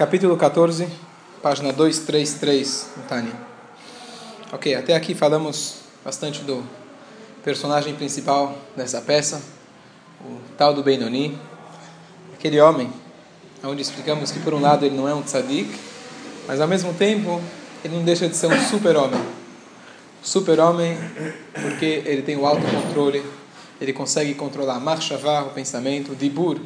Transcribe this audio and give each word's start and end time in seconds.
capítulo 0.00 0.34
14, 0.34 0.88
página 1.42 1.74
233 1.74 2.88
no 2.96 3.02
Tânia. 3.02 3.34
Ok, 4.50 4.74
até 4.74 4.96
aqui 4.96 5.14
falamos 5.14 5.74
bastante 6.02 6.40
do 6.40 6.64
personagem 7.44 7.94
principal 7.94 8.56
dessa 8.74 9.02
peça, 9.02 9.42
o 10.24 10.38
tal 10.56 10.72
do 10.72 10.82
Benoni, 10.82 11.38
aquele 12.32 12.58
homem, 12.62 12.90
onde 13.62 13.82
explicamos 13.82 14.30
que 14.30 14.38
por 14.38 14.54
um 14.54 14.60
lado 14.62 14.86
ele 14.86 14.96
não 14.96 15.06
é 15.06 15.12
um 15.12 15.20
tzadik, 15.20 15.70
mas 16.48 16.62
ao 16.62 16.66
mesmo 16.66 16.94
tempo 16.94 17.38
ele 17.84 17.94
não 17.94 18.02
deixa 18.02 18.26
de 18.26 18.34
ser 18.34 18.46
um 18.46 18.58
super-homem. 18.70 19.20
Super-homem 20.22 20.96
porque 21.60 22.02
ele 22.06 22.22
tem 22.22 22.38
o 22.38 22.46
autocontrole, 22.46 23.22
ele 23.78 23.92
consegue 23.92 24.32
controlar 24.32 24.76
a 24.76 24.80
marcha 24.80 25.20
o 25.42 25.50
pensamento, 25.50 26.12
o 26.12 26.16
dibur, 26.16 26.58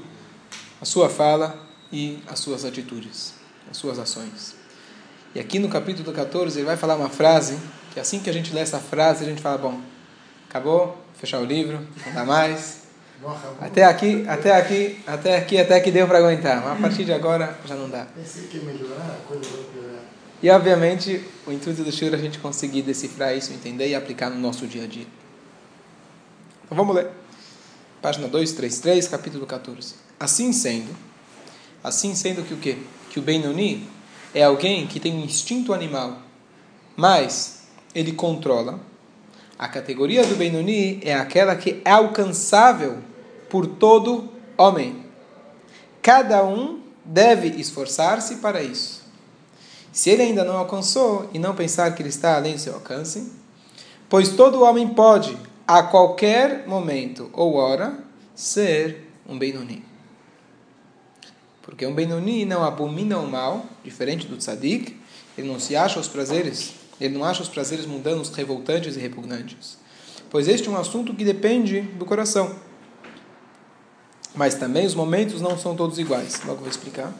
a 0.80 0.84
sua 0.84 1.08
fala 1.08 1.73
e 1.92 2.22
as 2.26 2.38
suas 2.38 2.64
atitudes, 2.64 3.34
as 3.70 3.76
suas 3.76 3.98
ações. 3.98 4.54
E 5.34 5.40
aqui 5.40 5.58
no 5.58 5.68
capítulo 5.68 6.12
14 6.12 6.58
ele 6.58 6.66
vai 6.66 6.76
falar 6.76 6.96
uma 6.96 7.08
frase 7.08 7.58
que 7.92 8.00
assim 8.00 8.20
que 8.20 8.30
a 8.30 8.32
gente 8.32 8.52
lê 8.52 8.60
essa 8.60 8.78
frase 8.78 9.24
a 9.24 9.28
gente 9.28 9.40
fala 9.40 9.58
bom, 9.58 9.80
acabou, 10.48 10.96
fechar 11.18 11.40
o 11.40 11.44
livro, 11.44 11.80
não 12.06 12.14
dá 12.14 12.24
mais. 12.24 12.84
Até 13.60 13.84
aqui, 13.84 14.24
até 14.28 14.54
aqui, 14.54 15.02
até 15.06 15.36
aqui, 15.36 15.58
até 15.58 15.80
que 15.80 15.90
deu 15.90 16.06
para 16.06 16.18
aguentar. 16.18 16.62
Mas 16.62 16.78
a 16.78 16.80
partir 16.80 17.04
de 17.04 17.12
agora 17.12 17.58
já 17.64 17.74
não 17.74 17.88
dá. 17.88 18.06
E 20.42 20.50
obviamente 20.50 21.24
o 21.46 21.52
intuito 21.52 21.82
do 21.82 21.90
Shura 21.90 22.16
é 22.16 22.18
a 22.18 22.22
gente 22.22 22.38
conseguir 22.38 22.82
decifrar 22.82 23.34
isso, 23.34 23.52
entender 23.52 23.88
e 23.88 23.94
aplicar 23.94 24.28
no 24.28 24.38
nosso 24.38 24.66
dia 24.66 24.84
a 24.84 24.86
dia. 24.86 25.06
Então 26.64 26.76
vamos 26.76 26.94
ler. 26.94 27.08
Página 28.02 28.28
233, 28.28 29.08
capítulo 29.08 29.46
14. 29.46 29.94
Assim 30.20 30.52
sendo, 30.52 30.94
Assim 31.84 32.14
sendo 32.14 32.42
que 32.42 32.54
o 32.54 32.56
quê? 32.56 32.78
Que 33.10 33.18
o 33.18 33.22
Benoni 33.22 33.86
é 34.34 34.42
alguém 34.42 34.86
que 34.86 34.98
tem 34.98 35.12
um 35.12 35.22
instinto 35.22 35.74
animal, 35.74 36.16
mas 36.96 37.64
ele 37.94 38.12
controla. 38.12 38.80
A 39.58 39.68
categoria 39.68 40.24
do 40.24 40.34
Benoni 40.34 40.98
é 41.02 41.14
aquela 41.14 41.54
que 41.54 41.82
é 41.84 41.90
alcançável 41.90 42.98
por 43.50 43.66
todo 43.66 44.30
homem. 44.56 45.04
Cada 46.00 46.42
um 46.42 46.80
deve 47.04 47.48
esforçar-se 47.48 48.36
para 48.36 48.62
isso. 48.62 49.04
Se 49.92 50.08
ele 50.08 50.22
ainda 50.22 50.42
não 50.42 50.56
alcançou 50.56 51.28
e 51.34 51.38
não 51.38 51.54
pensar 51.54 51.94
que 51.94 52.00
ele 52.00 52.08
está 52.08 52.34
além 52.34 52.54
do 52.54 52.60
seu 52.60 52.74
alcance, 52.74 53.30
pois 54.08 54.30
todo 54.30 54.62
homem 54.62 54.88
pode, 54.88 55.36
a 55.66 55.82
qualquer 55.82 56.66
momento 56.66 57.28
ou 57.34 57.54
hora, 57.54 57.98
ser 58.34 59.10
um 59.28 59.38
Benoni. 59.38 59.93
Porque 61.64 61.86
um 61.86 61.94
Benoni 61.94 62.44
não 62.44 62.62
abomina 62.62 63.18
o 63.18 63.26
mal, 63.26 63.64
diferente 63.82 64.26
do 64.26 64.36
tzadik, 64.36 65.00
ele 65.36 65.48
não 65.48 65.58
se 65.58 65.74
acha 65.74 65.98
os 65.98 66.06
prazeres, 66.06 66.74
ele 67.00 67.16
não 67.16 67.24
acha 67.24 67.42
os 67.42 67.48
prazeres 67.48 67.86
mundanos 67.86 68.28
revoltantes 68.28 68.96
e 68.96 69.00
repugnantes. 69.00 69.78
Pois 70.28 70.46
este 70.46 70.68
é 70.68 70.70
um 70.70 70.76
assunto 70.76 71.14
que 71.14 71.24
depende 71.24 71.80
do 71.80 72.04
coração. 72.04 72.54
Mas 74.34 74.54
também 74.54 74.84
os 74.84 74.94
momentos 74.94 75.40
não 75.40 75.56
são 75.56 75.74
todos 75.74 75.98
iguais. 75.98 76.42
Logo 76.44 76.60
vou 76.60 76.68
explicar. 76.68 77.08
O 77.08 77.14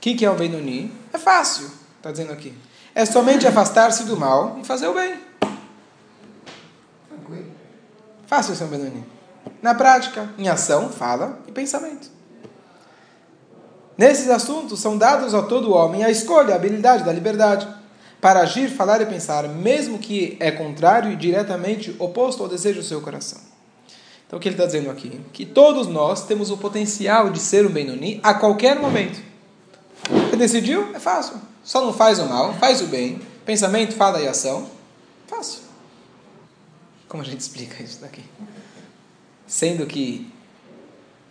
que, 0.00 0.14
que 0.14 0.24
é 0.24 0.30
o 0.30 0.36
Benoni? 0.36 0.92
É 1.12 1.18
fácil, 1.18 1.68
está 1.96 2.12
dizendo 2.12 2.32
aqui. 2.32 2.54
É 2.94 3.04
somente 3.04 3.46
afastar-se 3.46 4.04
do 4.04 4.16
mal 4.16 4.58
e 4.62 4.64
fazer 4.64 4.86
o 4.86 4.94
bem. 4.94 5.18
Fácil 8.26 8.54
ser 8.54 8.64
um 8.64 8.68
Benoni. 8.68 9.04
Na 9.60 9.74
prática, 9.74 10.32
em 10.38 10.48
ação, 10.48 10.90
fala 10.90 11.40
e 11.48 11.52
pensamento. 11.52 12.13
Nesses 13.96 14.28
assuntos 14.28 14.80
são 14.80 14.98
dados 14.98 15.34
a 15.34 15.42
todo 15.42 15.72
homem 15.72 16.04
a 16.04 16.10
escolha, 16.10 16.52
a 16.52 16.56
habilidade 16.56 17.04
da 17.04 17.12
liberdade 17.12 17.66
para 18.20 18.40
agir, 18.40 18.70
falar 18.70 19.00
e 19.02 19.06
pensar, 19.06 19.46
mesmo 19.48 19.98
que 19.98 20.36
é 20.40 20.50
contrário 20.50 21.12
e 21.12 21.16
diretamente 21.16 21.94
oposto 21.98 22.42
ao 22.42 22.48
desejo 22.48 22.80
do 22.80 22.84
seu 22.84 23.00
coração. 23.00 23.38
Então 24.26 24.38
o 24.38 24.40
que 24.42 24.48
ele 24.48 24.54
está 24.54 24.66
dizendo 24.66 24.90
aqui? 24.90 25.20
Que 25.32 25.44
todos 25.44 25.86
nós 25.86 26.26
temos 26.26 26.50
o 26.50 26.56
potencial 26.56 27.30
de 27.30 27.38
ser 27.38 27.66
um 27.66 27.70
Benoni 27.70 28.20
a 28.22 28.34
qualquer 28.34 28.80
momento. 28.80 29.20
Você 30.08 30.36
decidiu? 30.36 30.94
É 30.94 30.98
fácil. 30.98 31.36
Só 31.62 31.84
não 31.84 31.92
faz 31.92 32.18
o 32.18 32.26
mal, 32.26 32.54
faz 32.54 32.80
o 32.80 32.86
bem. 32.86 33.20
Pensamento, 33.44 33.94
fala 33.94 34.20
e 34.20 34.26
ação. 34.26 34.68
Fácil. 35.26 35.60
Como 37.08 37.22
a 37.22 37.26
gente 37.26 37.40
explica 37.40 37.82
isso 37.82 38.00
daqui? 38.00 38.22
Sendo 39.46 39.86
que 39.86 40.32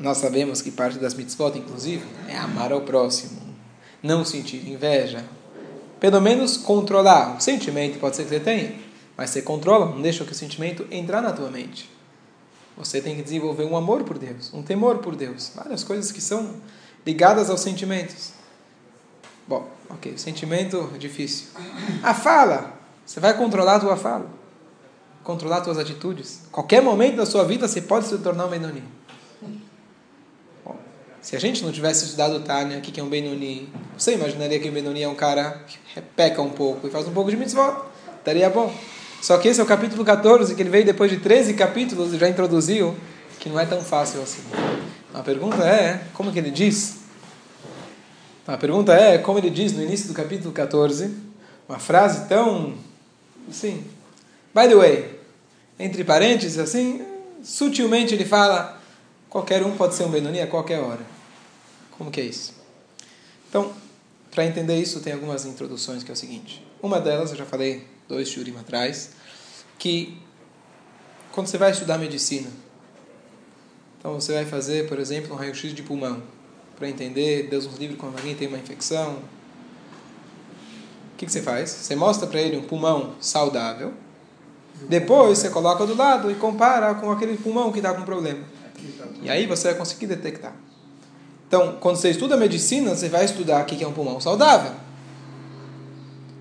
nós 0.04 0.18
sabemos 0.18 0.62
que 0.62 0.70
parte 0.70 1.00
das 1.00 1.14
mitzvot, 1.14 1.58
inclusive, 1.58 2.06
é 2.28 2.36
amar 2.36 2.74
ao 2.74 2.82
próximo, 2.82 3.40
não 4.04 4.26
sentir 4.26 4.70
inveja. 4.70 5.24
Pelo 5.98 6.20
menos 6.20 6.58
controlar. 6.58 7.38
O 7.38 7.40
sentimento 7.40 8.00
pode 8.00 8.18
ser 8.18 8.24
que 8.24 8.30
você 8.30 8.40
tenha, 8.42 8.76
mas 9.16 9.30
você 9.30 9.42
controla, 9.42 9.86
não 9.86 10.02
deixa 10.02 10.26
que 10.26 10.34
o 10.34 10.36
sentimento 10.36 10.86
entrar 10.92 11.22
na 11.22 11.32
tua 11.32 11.50
mente. 11.50 11.90
Você 12.76 13.00
tem 13.00 13.16
que 13.16 13.22
desenvolver 13.22 13.64
um 13.64 13.78
amor 13.78 14.04
por 14.04 14.18
Deus, 14.18 14.54
um 14.54 14.62
temor 14.62 14.98
por 14.98 15.16
Deus. 15.16 15.54
Várias 15.56 15.86
coisas 15.86 16.12
que 16.12 16.20
são 16.20 16.56
ligadas 17.06 17.50
aos 17.50 17.62
sentimentos. 17.62 18.34
Bom, 19.48 19.70
ok, 19.90 20.18
sentimento 20.18 20.92
difícil. 21.00 21.48
A 22.04 22.14
fala, 22.14 22.74
você 23.06 23.22
vai 23.22 23.38
controlar 23.38 23.76
a 23.76 23.80
tua 23.80 23.96
fala, 23.96 24.30
controlar 25.24 25.60
as 25.60 25.64
tuas 25.64 25.78
atitudes. 25.78 26.42
Qualquer 26.52 26.82
momento 26.82 27.16
da 27.16 27.26
sua 27.26 27.46
vida 27.46 27.70
você 27.70 27.82
pode 27.82 28.08
se 28.08 28.18
tornar 28.18 28.48
um 28.48 28.50
Benoni. 28.50 28.84
Se 31.24 31.38
a 31.38 31.40
gente 31.40 31.64
não 31.64 31.72
tivesse 31.72 32.04
estudado 32.04 32.42
Tânia, 32.42 32.78
o 32.78 32.82
que 32.82 33.00
é 33.00 33.04
um 33.04 33.08
Benoni, 33.08 33.70
você 33.98 34.14
imaginaria 34.14 34.60
que 34.60 34.68
o 34.68 34.72
Benoni 34.74 35.04
é 35.04 35.08
um 35.08 35.16
cara 35.16 35.64
que 35.66 36.02
peca 36.02 36.42
um 36.42 36.50
pouco 36.50 36.86
e 36.86 36.90
faz 36.90 37.08
um 37.08 37.14
pouco 37.14 37.32
de 37.32 37.38
mitzvot. 37.38 37.78
Estaria 38.20 38.50
bom. 38.50 38.76
Só 39.22 39.38
que 39.38 39.48
esse 39.48 39.62
é 39.62 39.64
o 39.64 39.66
capítulo 39.66 40.04
14, 40.04 40.54
que 40.54 40.62
ele 40.62 40.70
veio 40.70 40.84
depois 40.84 41.10
de 41.10 41.16
13 41.16 41.54
capítulos 41.54 42.14
e 42.14 42.18
já 42.18 42.28
introduziu, 42.28 42.94
que 43.40 43.48
não 43.48 43.58
é 43.58 43.66
tão 43.66 43.80
fácil 43.80 44.22
assim. 44.22 44.42
A 45.14 45.24
pergunta 45.24 45.64
é, 45.64 46.02
como 46.14 46.30
que 46.30 46.40
ele 46.40 46.52
diz? 46.52 46.98
A 48.46 48.58
pergunta 48.58 48.94
é, 48.94 49.18
como 49.18 49.40
ele 49.40 49.50
diz 49.50 49.72
no 49.72 49.82
início 49.82 50.10
do 50.10 50.14
capítulo 50.14 50.52
14, 50.52 51.10
uma 51.70 51.80
frase 51.80 52.28
tão, 52.28 52.74
assim, 53.50 53.86
by 54.54 54.68
the 54.68 54.76
way, 54.76 55.20
entre 55.80 56.04
parênteses, 56.04 56.60
assim, 56.60 57.02
sutilmente 57.42 58.14
ele 58.14 58.26
fala, 58.26 58.78
qualquer 59.30 59.64
um 59.64 59.72
pode 59.78 59.96
ser 59.96 60.04
um 60.04 60.10
Benoni 60.10 60.42
a 60.42 60.48
qualquer 60.48 60.82
hora. 60.82 61.13
Como 61.98 62.12
que 62.12 62.22
é 62.22 62.26
isso? 62.26 62.54
Então, 63.50 63.74
para 64.32 64.46
entender 64.46 64.80
isso, 64.80 65.00
tem 65.00 65.14
algumas 65.14 65.46
introduções 65.46 66.04
que 66.04 66.10
é 66.10 66.14
o 66.14 66.18
seguinte. 66.18 66.66
Uma 66.82 67.00
delas, 67.00 67.32
eu 67.32 67.38
já 67.38 67.46
falei 67.46 67.88
dois 68.08 68.28
shurim 68.28 68.58
atrás, 68.58 69.12
que 69.78 70.18
quando 71.32 71.48
você 71.48 71.58
vai 71.58 71.72
estudar 71.72 71.98
medicina, 71.98 72.50
então 74.00 74.20
você 74.20 74.34
vai 74.34 74.46
fazer, 74.46 74.88
por 74.88 75.00
exemplo, 75.00 75.34
um 75.34 75.38
raio-x 75.38 75.74
de 75.74 75.84
pulmão, 75.84 76.22
para 76.76 76.90
entender, 76.90 77.48
Deus 77.50 77.66
nos 77.66 77.78
livre, 77.78 77.96
quando 77.96 78.18
alguém 78.18 78.36
tem 78.36 78.48
uma 78.48 78.58
infecção. 78.58 79.14
O 81.14 81.18
que, 81.18 81.26
que 81.26 81.32
você 81.32 81.42
faz? 81.42 81.70
Você 81.70 81.96
mostra 81.96 82.28
para 82.28 82.42
ele 82.42 82.58
um 82.58 82.64
pulmão 82.64 83.16
saudável, 83.22 83.94
depois 84.90 85.38
você 85.38 85.50
coloca 85.50 85.86
do 85.86 85.96
lado 85.96 86.30
e 86.30 86.36
compara 86.36 86.96
com 86.96 87.12
aquele 87.12 87.38
pulmão 87.38 87.72
que 87.72 87.80
está 87.80 87.94
com 87.94 88.02
problema. 88.02 88.44
E 89.22 89.30
aí 89.30 89.46
você 89.46 89.70
vai 89.70 89.78
conseguir 89.78 90.08
detectar. 90.08 90.54
Então, 91.54 91.78
quando 91.80 91.98
você 91.98 92.10
estuda 92.10 92.36
medicina, 92.36 92.96
você 92.96 93.08
vai 93.08 93.26
estudar 93.26 93.62
o 93.62 93.66
que 93.66 93.84
é 93.84 93.88
um 93.88 93.94
pulmão 93.94 94.20
saudável. 94.20 94.72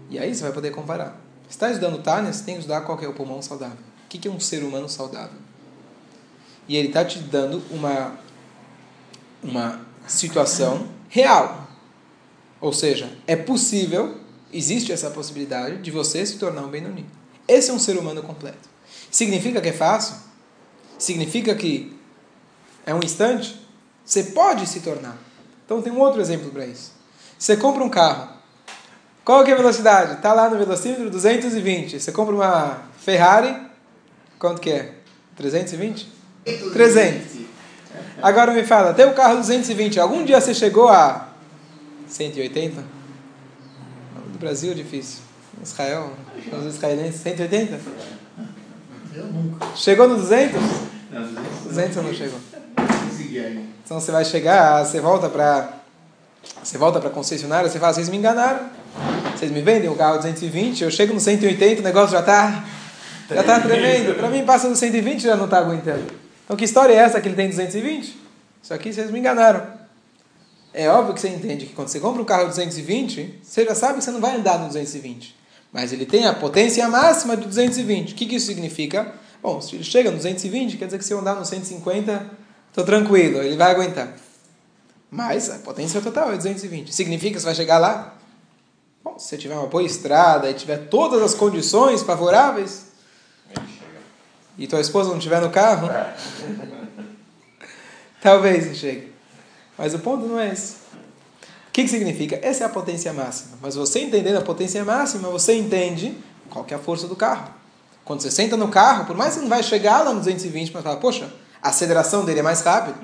E 0.09 0.19
aí 0.19 0.35
você 0.35 0.43
vai 0.43 0.53
poder 0.53 0.71
comparar. 0.71 1.21
Você 1.43 1.51
está 1.51 1.69
estudando 1.69 2.03
Tânia, 2.03 2.33
você 2.33 2.43
tem 2.43 2.55
que 2.55 2.61
estudar 2.61 2.81
qual 2.81 2.99
é 2.99 3.07
o 3.07 3.13
pulmão 3.13 3.43
saudável. 3.43 3.77
O 3.77 4.09
que 4.09 4.27
é 4.27 4.31
um 4.31 4.41
ser 4.41 4.65
humano 4.65 4.89
saudável? 4.89 5.37
E 6.67 6.79
ele 6.79 6.89
está 6.89 7.05
te 7.05 7.19
dando 7.19 7.63
uma, 7.71 8.15
uma 9.43 9.83
situação 10.07 10.89
real. 11.11 11.69
Ou 12.59 12.73
seja, 12.73 13.13
é 13.27 13.37
possível, 13.37 14.17
existe 14.51 14.93
essa 14.93 15.11
possibilidade 15.11 15.83
de 15.83 15.91
você 15.91 16.25
se 16.25 16.39
tornar 16.39 16.63
um 16.63 16.71
Benoni. 16.71 17.05
Esse 17.47 17.71
é 17.71 17.75
um 17.75 17.79
ser 17.79 17.99
humano 17.99 18.23
completo. 18.23 18.67
Significa 19.11 19.61
que 19.61 19.69
é 19.69 19.75
fácil? 19.75 20.17
Significa 20.97 21.55
que 21.55 21.95
é 22.87 22.95
um 22.95 23.01
instante? 23.01 23.61
Você 24.05 24.25
pode 24.25 24.67
se 24.67 24.81
tornar. 24.81 25.17
Então 25.65 25.81
tem 25.81 25.93
um 25.93 25.99
outro 25.99 26.21
exemplo 26.21 26.51
para 26.51 26.67
isso. 26.67 26.93
Você 27.39 27.57
compra 27.57 27.83
um 27.83 27.89
carro. 27.89 28.29
Qual 29.25 29.45
que 29.45 29.51
é 29.51 29.55
a 29.55 29.57
velocidade? 29.57 30.15
Está 30.15 30.33
lá 30.33 30.51
no 30.51 30.59
velocímetro 30.59 31.09
220. 31.09 32.01
Você 32.01 32.13
compra 32.13 32.35
uma 32.35 32.83
Ferrari. 32.99 33.57
Quanto 34.39 34.61
que 34.61 34.71
é? 34.71 34.95
320? 35.37 36.09
300. 36.73 37.43
Agora 38.21 38.53
me 38.53 38.65
fala, 38.65 38.95
tem 38.95 39.07
o 39.07 39.15
carro 39.15 39.37
220. 39.37 40.01
Algum 40.01 40.25
dia 40.25 40.41
você 40.41 40.55
chegou 40.55 40.89
a 40.89 41.29
180? 42.09 42.83
No 44.33 44.39
Brasil 44.39 44.73
é 44.73 44.75
difícil. 44.75 45.21
Israel, 45.63 46.13
os 46.53 46.75
israelenses, 46.75 47.21
180? 47.21 47.81
Eu 49.15 49.27
nunca. 49.27 49.67
Chegou 49.77 50.09
no 50.09 50.17
200? 50.17 50.61
Não, 51.11 51.29
200 51.65 51.97
não 51.97 52.15
chegou. 52.15 52.41
Então 53.85 54.01
você 54.01 54.13
vai 54.13 54.25
chegar, 54.25 54.85
você 54.85 55.01
volta 55.01 55.29
para 55.29 55.73
Você 56.63 56.79
volta 56.79 57.01
para 57.01 57.11
concessionária, 57.11 57.69
você 57.71 57.79
fala, 57.79 57.95
vocês 57.95 58.09
me 58.09 58.17
enganaram. 58.17 58.71
Vocês 59.35 59.51
me 59.51 59.63
vendem 59.63 59.89
um 59.89 59.97
carro 59.97 60.17
220, 60.17 60.85
eu 60.85 60.91
chego 60.91 61.15
no 61.15 61.21
180, 61.21 61.81
o 61.81 61.85
negócio 61.85 62.13
já 62.13 62.21
está 62.21 62.65
já 63.29 63.41
está 63.41 63.61
tremendo. 63.61 64.15
Para 64.15 64.29
mim, 64.29 64.45
passa 64.45 64.69
do 64.69 64.77
120 64.77 65.23
já 65.23 65.37
não 65.37 65.47
está 65.47 65.59
aguentando. 65.59 66.05
Então, 66.45 66.57
que 66.57 66.65
história 66.65 66.93
é 66.93 66.97
essa 66.97 67.21
que 67.21 67.29
ele 67.29 67.37
tem 67.37 67.49
220? 67.49 68.17
Isso 68.63 68.75
aqui 68.75 68.93
vocês 68.93 69.11
me 69.11 69.19
enganaram. 69.19 69.67
É 70.75 70.89
óbvio 70.89 71.15
que 71.15 71.21
você 71.21 71.29
entende 71.29 71.67
que 71.67 71.75
quando 71.75 71.89
você 71.89 72.01
compra 72.01 72.23
um 72.23 72.25
carro 72.25 72.49
220, 72.49 73.41
você 73.43 73.65
já 73.65 73.75
sabe 73.75 73.99
que 73.99 74.05
você 74.05 74.11
não 74.11 74.21
vai 74.21 74.37
andar 74.37 74.59
no 74.59 74.67
220. 74.67 75.37
Mas 75.73 75.93
ele 75.93 76.07
tem 76.07 76.27
a 76.27 76.33
potência 76.33 76.87
máxima 76.89 77.37
de 77.37 77.47
220. 77.47 78.13
O 78.13 78.15
que, 78.15 78.27
que 78.27 78.37
isso 78.37 78.47
significa? 78.47 79.13
Bom, 79.43 79.61
se 79.61 79.75
ele 79.75 79.85
chega 79.85 80.11
no 80.11 80.17
220, 80.17 80.77
quer 80.77 80.87
dizer 80.87 80.99
que 80.99 81.05
se 81.05 81.13
eu 81.13 81.19
andar 81.19 81.35
no 81.35 81.45
150, 81.45 82.31
estou 82.73 82.85
tranquilo, 82.85 83.43
ele 83.43 83.57
vai 83.57 83.71
aguentar. 83.71 84.15
Mas 85.11 85.51
a 85.51 85.59
potência 85.59 86.01
total 86.01 86.33
é 86.33 86.37
220. 86.37 86.93
Significa 86.93 87.35
que 87.35 87.41
você 87.41 87.45
vai 87.45 87.55
chegar 87.55 87.79
lá? 87.79 88.15
Bom, 89.05 89.19
se 89.19 89.29
você 89.29 89.37
tiver 89.37 89.55
uma 89.55 89.67
boa 89.67 89.83
estrada 89.83 90.49
e 90.49 90.55
tiver 90.55 90.89
todas 90.89 91.21
as 91.21 91.35
condições 91.35 92.03
favoráveis, 92.03 92.87
e 94.57 94.67
tua 94.67 94.81
esposa 94.81 95.11
não 95.11 95.19
estiver 95.19 95.41
no 95.41 95.51
carro, 95.51 95.89
talvez 98.23 98.77
chegue. 98.79 99.13
Mas 99.77 99.93
o 99.93 99.99
ponto 99.99 100.27
não 100.27 100.41
é 100.41 100.53
esse. 100.53 100.77
O 101.69 101.73
que, 101.73 101.83
que 101.83 101.89
significa? 101.89 102.39
Essa 102.43 102.65
é 102.65 102.67
a 102.67 102.71
potência 102.71 103.13
máxima. 103.13 103.59
Mas 103.61 103.75
você 103.75 104.01
entendendo 104.01 104.37
a 104.37 104.43
potência 104.43 104.85
máxima, 104.85 105.29
você 105.29 105.55
entende 105.55 106.17
qual 106.49 106.67
é 106.71 106.75
a 106.75 106.79
força 106.79 107.07
do 107.07 107.17
carro. 107.17 107.62
Quando 108.05 108.21
você 108.21 108.31
senta 108.31 108.57
no 108.57 108.69
carro, 108.69 109.05
por 109.07 109.17
mais 109.17 109.31
que 109.31 109.35
você 109.37 109.41
não 109.43 109.49
vai 109.49 109.63
chegar 109.63 110.03
lá 110.03 110.13
no 110.13 110.19
220, 110.19 110.73
mas 110.73 110.83
fala, 110.83 110.97
poxa, 110.97 111.33
a 111.63 111.69
aceleração 111.69 112.25
dele 112.25 112.41
é 112.41 112.43
mais 112.43 112.61
rápida. 112.61 112.99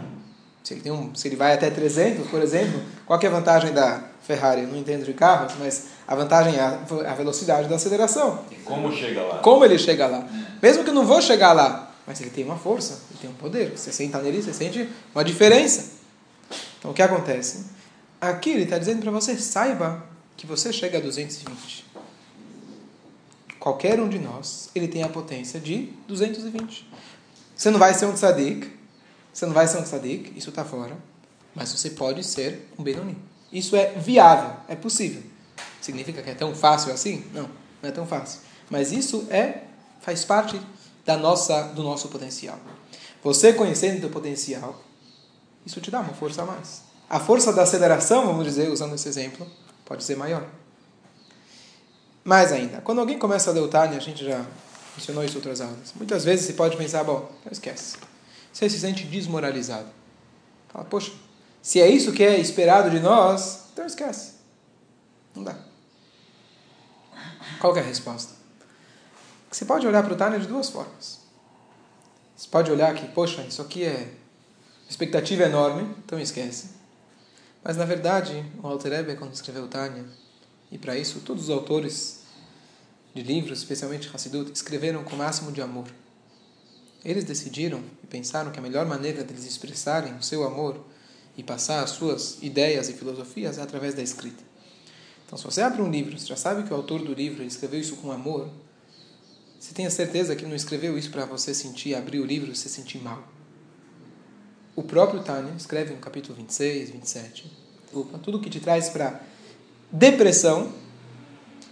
Se 0.64 0.74
ele, 0.74 0.80
tem 0.80 0.92
um, 0.92 1.14
se 1.14 1.28
ele 1.28 1.36
vai 1.36 1.54
até 1.54 1.70
300, 1.70 2.26
por 2.28 2.42
exemplo, 2.42 2.82
qual 3.06 3.18
é 3.18 3.26
a 3.26 3.30
vantagem 3.30 3.72
da 3.72 4.02
Ferrari? 4.20 4.62
Eu 4.62 4.68
não 4.68 4.76
entendo 4.76 5.04
de 5.04 5.14
carros, 5.14 5.54
mas 5.58 5.86
a 6.06 6.14
vantagem 6.14 6.56
é 6.56 6.60
a 6.60 7.14
velocidade 7.14 7.68
da 7.68 7.76
aceleração. 7.76 8.40
E 8.50 8.56
como 8.56 8.92
chega 8.92 9.22
lá? 9.22 9.38
Como 9.38 9.64
ele 9.64 9.78
chega 9.78 10.06
lá. 10.06 10.26
Mesmo 10.60 10.84
que 10.84 10.90
eu 10.90 10.94
não 10.94 11.06
vou 11.06 11.22
chegar 11.22 11.52
lá, 11.52 11.90
mas 12.06 12.20
ele 12.20 12.30
tem 12.30 12.44
uma 12.44 12.56
força, 12.56 13.00
ele 13.10 13.20
tem 13.20 13.30
um 13.30 13.34
poder. 13.34 13.70
Você 13.76 13.92
senta 13.92 14.18
nele, 14.18 14.42
você 14.42 14.52
sente 14.52 14.88
uma 15.14 15.24
diferença. 15.24 15.92
Então 16.78 16.90
o 16.90 16.94
que 16.94 17.02
acontece? 17.02 17.66
Aqui 18.20 18.50
ele 18.50 18.64
está 18.64 18.78
dizendo 18.78 19.00
para 19.00 19.10
você, 19.10 19.36
saiba 19.38 20.04
que 20.36 20.46
você 20.46 20.72
chega 20.72 20.98
a 20.98 21.00
220. 21.00 21.86
Qualquer 23.58 24.00
um 24.00 24.08
de 24.08 24.18
nós, 24.18 24.70
ele 24.74 24.88
tem 24.88 25.02
a 25.02 25.08
potência 25.08 25.58
de 25.58 25.92
220. 26.06 26.88
Você 27.56 27.70
não 27.70 27.78
vai 27.78 27.92
ser 27.92 28.06
um 28.06 28.12
tzadik, 28.12 28.70
você 29.32 29.46
não 29.46 29.52
vai 29.52 29.66
ser 29.66 29.78
um 29.78 29.82
tzadik, 29.82 30.32
isso 30.36 30.50
está 30.50 30.64
fora, 30.64 30.96
mas 31.54 31.72
você 31.72 31.90
pode 31.90 32.22
ser 32.22 32.68
um 32.78 32.82
Benoni. 32.82 33.16
Isso 33.52 33.74
é 33.74 33.92
viável, 33.94 34.56
é 34.68 34.76
possível. 34.76 35.22
Significa 35.80 36.22
que 36.22 36.30
é 36.30 36.34
tão 36.34 36.54
fácil 36.54 36.92
assim? 36.92 37.24
Não, 37.32 37.48
não 37.82 37.88
é 37.88 37.90
tão 37.90 38.06
fácil. 38.06 38.40
Mas 38.70 38.92
isso 38.92 39.26
é 39.30 39.64
faz 40.00 40.24
parte 40.24 40.60
da 41.04 41.16
nossa 41.16 41.62
do 41.62 41.82
nosso 41.82 42.08
potencial. 42.08 42.58
Você 43.22 43.52
conhecendo 43.52 44.06
o 44.06 44.10
potencial, 44.10 44.80
isso 45.66 45.80
te 45.80 45.90
dá 45.90 46.00
uma 46.00 46.14
força 46.14 46.42
a 46.42 46.46
mais. 46.46 46.82
A 47.10 47.18
força 47.18 47.52
da 47.52 47.62
aceleração, 47.62 48.26
vamos 48.26 48.44
dizer, 48.44 48.70
usando 48.70 48.94
esse 48.94 49.08
exemplo, 49.08 49.46
pode 49.84 50.04
ser 50.04 50.16
maior. 50.16 50.46
Mais 52.28 52.52
ainda, 52.52 52.82
quando 52.82 52.98
alguém 52.98 53.18
começa 53.18 53.48
a 53.48 53.54
ler 53.54 53.60
o 53.60 53.68
Tânia, 53.68 53.96
a 53.96 54.00
gente 54.02 54.22
já 54.22 54.44
mencionou 54.94 55.24
isso 55.24 55.32
em 55.32 55.36
outras 55.36 55.62
aulas. 55.62 55.94
Muitas 55.96 56.26
vezes 56.26 56.44
você 56.44 56.52
pode 56.52 56.76
pensar, 56.76 57.02
bom, 57.02 57.26
não 57.42 57.50
esquece. 57.50 57.96
Você 58.52 58.68
se 58.68 58.78
sente 58.78 59.04
desmoralizado. 59.04 59.88
Fala, 60.68 60.84
poxa, 60.84 61.10
se 61.62 61.80
é 61.80 61.88
isso 61.88 62.12
que 62.12 62.22
é 62.22 62.38
esperado 62.38 62.90
de 62.90 63.00
nós, 63.00 63.68
então 63.72 63.86
esquece. 63.86 64.34
Não 65.34 65.42
dá. 65.42 65.56
Qual 67.58 67.74
é 67.74 67.80
a 67.80 67.82
resposta? 67.82 68.34
Você 69.50 69.64
pode 69.64 69.86
olhar 69.86 70.02
para 70.02 70.12
o 70.12 70.16
Tânia 70.16 70.38
de 70.38 70.46
duas 70.46 70.68
formas. 70.68 71.20
Você 72.36 72.48
pode 72.50 72.70
olhar 72.70 72.94
que, 72.94 73.08
poxa, 73.08 73.40
isso 73.40 73.62
aqui 73.62 73.84
é 73.84 74.12
expectativa 74.86 75.44
enorme, 75.44 75.96
então 76.04 76.20
esquece. 76.20 76.72
Mas 77.64 77.78
na 77.78 77.86
verdade, 77.86 78.44
o 78.62 78.66
Alter 78.66 78.92
Ebe, 78.92 79.16
quando 79.16 79.32
escreveu 79.32 79.66
Tânia, 79.66 80.04
e 80.70 80.76
para 80.76 80.94
isso 80.94 81.20
todos 81.20 81.44
os 81.44 81.50
autores 81.50 82.17
de 83.14 83.22
livros, 83.22 83.58
especialmente 83.58 84.10
Hassidut, 84.12 84.52
escreveram 84.52 85.02
com 85.04 85.14
o 85.14 85.18
máximo 85.18 85.50
de 85.52 85.60
amor. 85.60 85.86
Eles 87.04 87.24
decidiram 87.24 87.82
e 88.02 88.06
pensaram 88.06 88.50
que 88.50 88.58
a 88.58 88.62
melhor 88.62 88.86
maneira 88.86 89.24
deles 89.24 89.46
expressarem 89.46 90.14
o 90.14 90.22
seu 90.22 90.44
amor 90.44 90.84
e 91.36 91.42
passar 91.42 91.82
as 91.82 91.90
suas 91.90 92.38
ideias 92.42 92.88
e 92.88 92.92
filosofias 92.92 93.58
é 93.58 93.62
através 93.62 93.94
da 93.94 94.02
escrita. 94.02 94.42
Então, 95.24 95.38
se 95.38 95.44
você 95.44 95.60
abre 95.60 95.82
um 95.82 95.90
livro, 95.90 96.18
você 96.18 96.26
já 96.26 96.36
sabe 96.36 96.64
que 96.64 96.72
o 96.72 96.76
autor 96.76 97.02
do 97.02 97.12
livro 97.12 97.44
escreveu 97.44 97.80
isso 97.80 97.96
com 97.96 98.10
amor, 98.10 98.50
você 99.58 99.74
tenha 99.74 99.90
certeza 99.90 100.36
que 100.36 100.46
não 100.46 100.54
escreveu 100.54 100.96
isso 100.96 101.10
para 101.10 101.24
você 101.24 101.52
sentir, 101.52 101.94
abrir 101.94 102.20
o 102.20 102.24
livro 102.24 102.52
e 102.52 102.56
se 102.56 102.68
sentir 102.68 102.98
mal. 102.98 103.26
O 104.76 104.82
próprio 104.84 105.22
Tânia 105.22 105.52
escreve 105.56 105.92
no 105.92 105.98
capítulo 105.98 106.36
26, 106.36 106.90
27, 106.90 107.50
tudo 108.22 108.40
que 108.40 108.48
te 108.48 108.60
traz 108.60 108.88
para 108.88 109.20
depressão. 109.90 110.72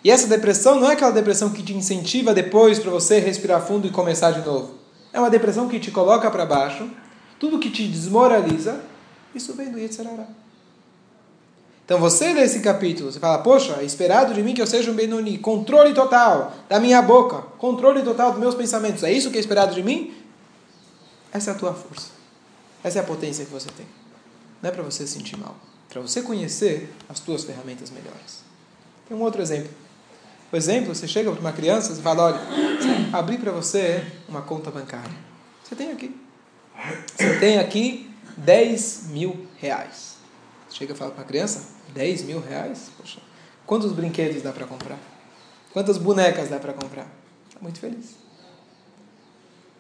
E 0.05 0.11
essa 0.11 0.27
depressão 0.27 0.79
não 0.81 0.91
é 0.91 0.93
aquela 0.93 1.11
depressão 1.11 1.51
que 1.51 1.63
te 1.63 1.75
incentiva 1.75 2.33
depois 2.33 2.79
para 2.79 2.91
você 2.91 3.19
respirar 3.19 3.61
fundo 3.61 3.87
e 3.87 3.91
começar 3.91 4.31
de 4.31 4.45
novo. 4.47 4.75
É 5.13 5.19
uma 5.19 5.31
depressão 5.31 5.69
que 5.69 5.81
te 5.81 5.91
coloca 5.91 6.31
para 6.31 6.45
baixo, 6.45 6.89
tudo 7.39 7.59
que 7.59 7.71
te 7.71 7.87
desmoraliza, 7.89 8.81
isso 9.35 9.53
vem 9.55 9.71
do 9.71 9.79
Yetzirará. 9.79 10.27
Então 11.85 12.01
você 12.01 12.33
lê 12.33 12.43
esse 12.43 12.61
capítulo, 12.61 13.13
você 13.13 13.21
fala, 13.21 13.39
poxa, 13.39 13.77
é 13.81 13.85
esperado 13.85 14.35
de 14.35 14.43
mim 14.43 14.55
que 14.55 14.61
eu 14.61 14.67
seja 14.67 14.91
um 14.91 14.95
Benoni, 14.95 15.39
controle 15.39 15.95
total 15.95 16.53
da 16.69 16.81
minha 16.81 17.01
boca, 17.01 17.43
controle 17.59 18.03
total 18.03 18.33
dos 18.33 18.41
meus 18.41 18.57
pensamentos, 18.57 19.05
é 19.05 19.13
isso 19.13 19.31
que 19.31 19.37
é 19.37 19.41
esperado 19.41 19.73
de 19.73 19.83
mim? 19.85 20.13
Essa 21.33 21.53
é 21.53 21.55
a 21.55 21.57
tua 21.57 21.73
força. 21.73 22.09
Essa 22.83 22.99
é 22.99 23.03
a 23.03 23.05
potência 23.05 23.45
que 23.45 23.53
você 23.53 23.69
tem. 23.77 23.87
Não 24.61 24.69
é 24.69 24.73
para 24.73 24.83
você 24.83 25.07
se 25.07 25.13
sentir 25.13 25.37
mal, 25.39 25.55
é 25.89 25.93
para 25.93 26.03
você 26.03 26.23
conhecer 26.23 26.93
as 27.09 27.21
tuas 27.21 27.45
ferramentas 27.45 27.91
melhores. 27.91 28.43
Tem 29.09 29.17
um 29.17 29.23
outro 29.23 29.41
exemplo. 29.41 29.71
Por 30.51 30.57
exemplo, 30.57 30.95
você 30.95 31.09
chega 31.09 31.31
para 31.31 31.41
uma 31.41 31.53
criança 31.53 31.93
e 31.93 31.97
fala, 31.97 32.25
olha, 32.25 32.41
abri 33.13 33.39
para 33.39 33.51
você 33.51 34.05
uma 34.29 34.43
conta 34.43 34.71
bancária. 34.71 35.11
Você 35.63 35.75
tem 35.75 35.91
aqui. 35.91 36.15
Você 37.17 37.39
tem 37.39 37.59
aqui 37.59 38.11
10 38.37 39.09
mil 39.09 39.47
reais. 39.59 40.17
Chega 40.71 40.93
e 40.93 40.97
fala 40.97 41.11
para 41.11 41.23
a 41.23 41.27
criança, 41.27 41.69
10 41.95 42.23
mil 42.23 42.41
reais? 42.41 42.91
Poxa, 42.97 43.19
quantos 43.65 43.93
brinquedos 43.93 44.43
dá 44.43 44.53
para 44.53 44.67
comprar? 44.67 44.99
Quantas 45.73 45.99
bonecas 45.99 46.49
dá 46.49 46.59
para 46.59 46.73
comprar? 46.73 47.07
Está 47.49 47.61
muito 47.61 47.81
feliz. 47.81 48.15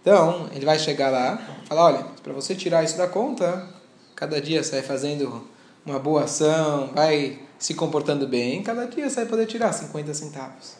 Então, 0.00 0.49
ele 0.52 0.64
vai 0.64 0.78
chegar 0.78 1.11
lá 1.11 1.38
e 1.62 1.66
falar, 1.66 1.85
olha, 1.85 2.06
para 2.23 2.32
você 2.32 2.54
tirar 2.54 2.85
isso 2.85 2.96
da 2.96 3.06
conta, 3.06 3.68
cada 4.14 4.40
dia 4.40 4.62
você 4.62 4.73
vai 4.73 4.82
fazendo 4.82 5.46
uma 5.85 5.99
boa 5.99 6.25
ação, 6.25 6.92
vai 6.94 7.40
se 7.58 7.75
comportando 7.75 8.26
bem, 8.26 8.62
cada 8.62 8.86
dia 8.86 9.08
você 9.08 9.16
vai 9.16 9.26
poder 9.26 9.46
tirar 9.46 9.72
50 9.72 10.14
centavos. 10.14 10.75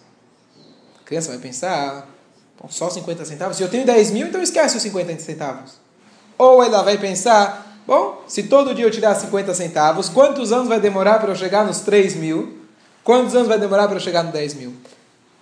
A 1.01 1.05
criança 1.05 1.29
vai 1.29 1.39
pensar, 1.39 2.09
bom, 2.61 2.69
só 2.69 2.91
50 2.91 3.25
centavos? 3.25 3.57
Se 3.57 3.63
eu 3.63 3.69
tenho 3.69 3.87
10 3.87 4.11
mil, 4.11 4.27
então 4.29 4.43
esquece 4.43 4.77
os 4.77 4.83
50 4.83 5.19
centavos. 5.21 5.75
Ou 6.39 6.63
ela 6.63 6.83
vai 6.83 6.99
pensar, 6.99 7.67
Bom, 7.87 8.25
se 8.27 8.43
todo 8.45 8.75
dia 8.75 8.85
eu 8.85 8.91
tirar 8.91 9.15
50 9.15 9.55
centavos, 9.55 10.09
quantos 10.09 10.51
anos 10.51 10.67
vai 10.67 10.81
demorar 10.81 11.21
para 11.21 11.31
eu 11.31 11.37
chegar 11.37 11.65
nos 11.65 11.81
3 11.81 12.17
mil? 12.17 12.59
Quantos 13.05 13.37
anos 13.37 13.47
vai 13.47 13.61
demorar 13.61 13.87
para 13.87 13.97
eu 13.97 14.01
chegar 14.01 14.25
nos 14.25 14.33
10 14.33 14.55
mil? 14.55 14.75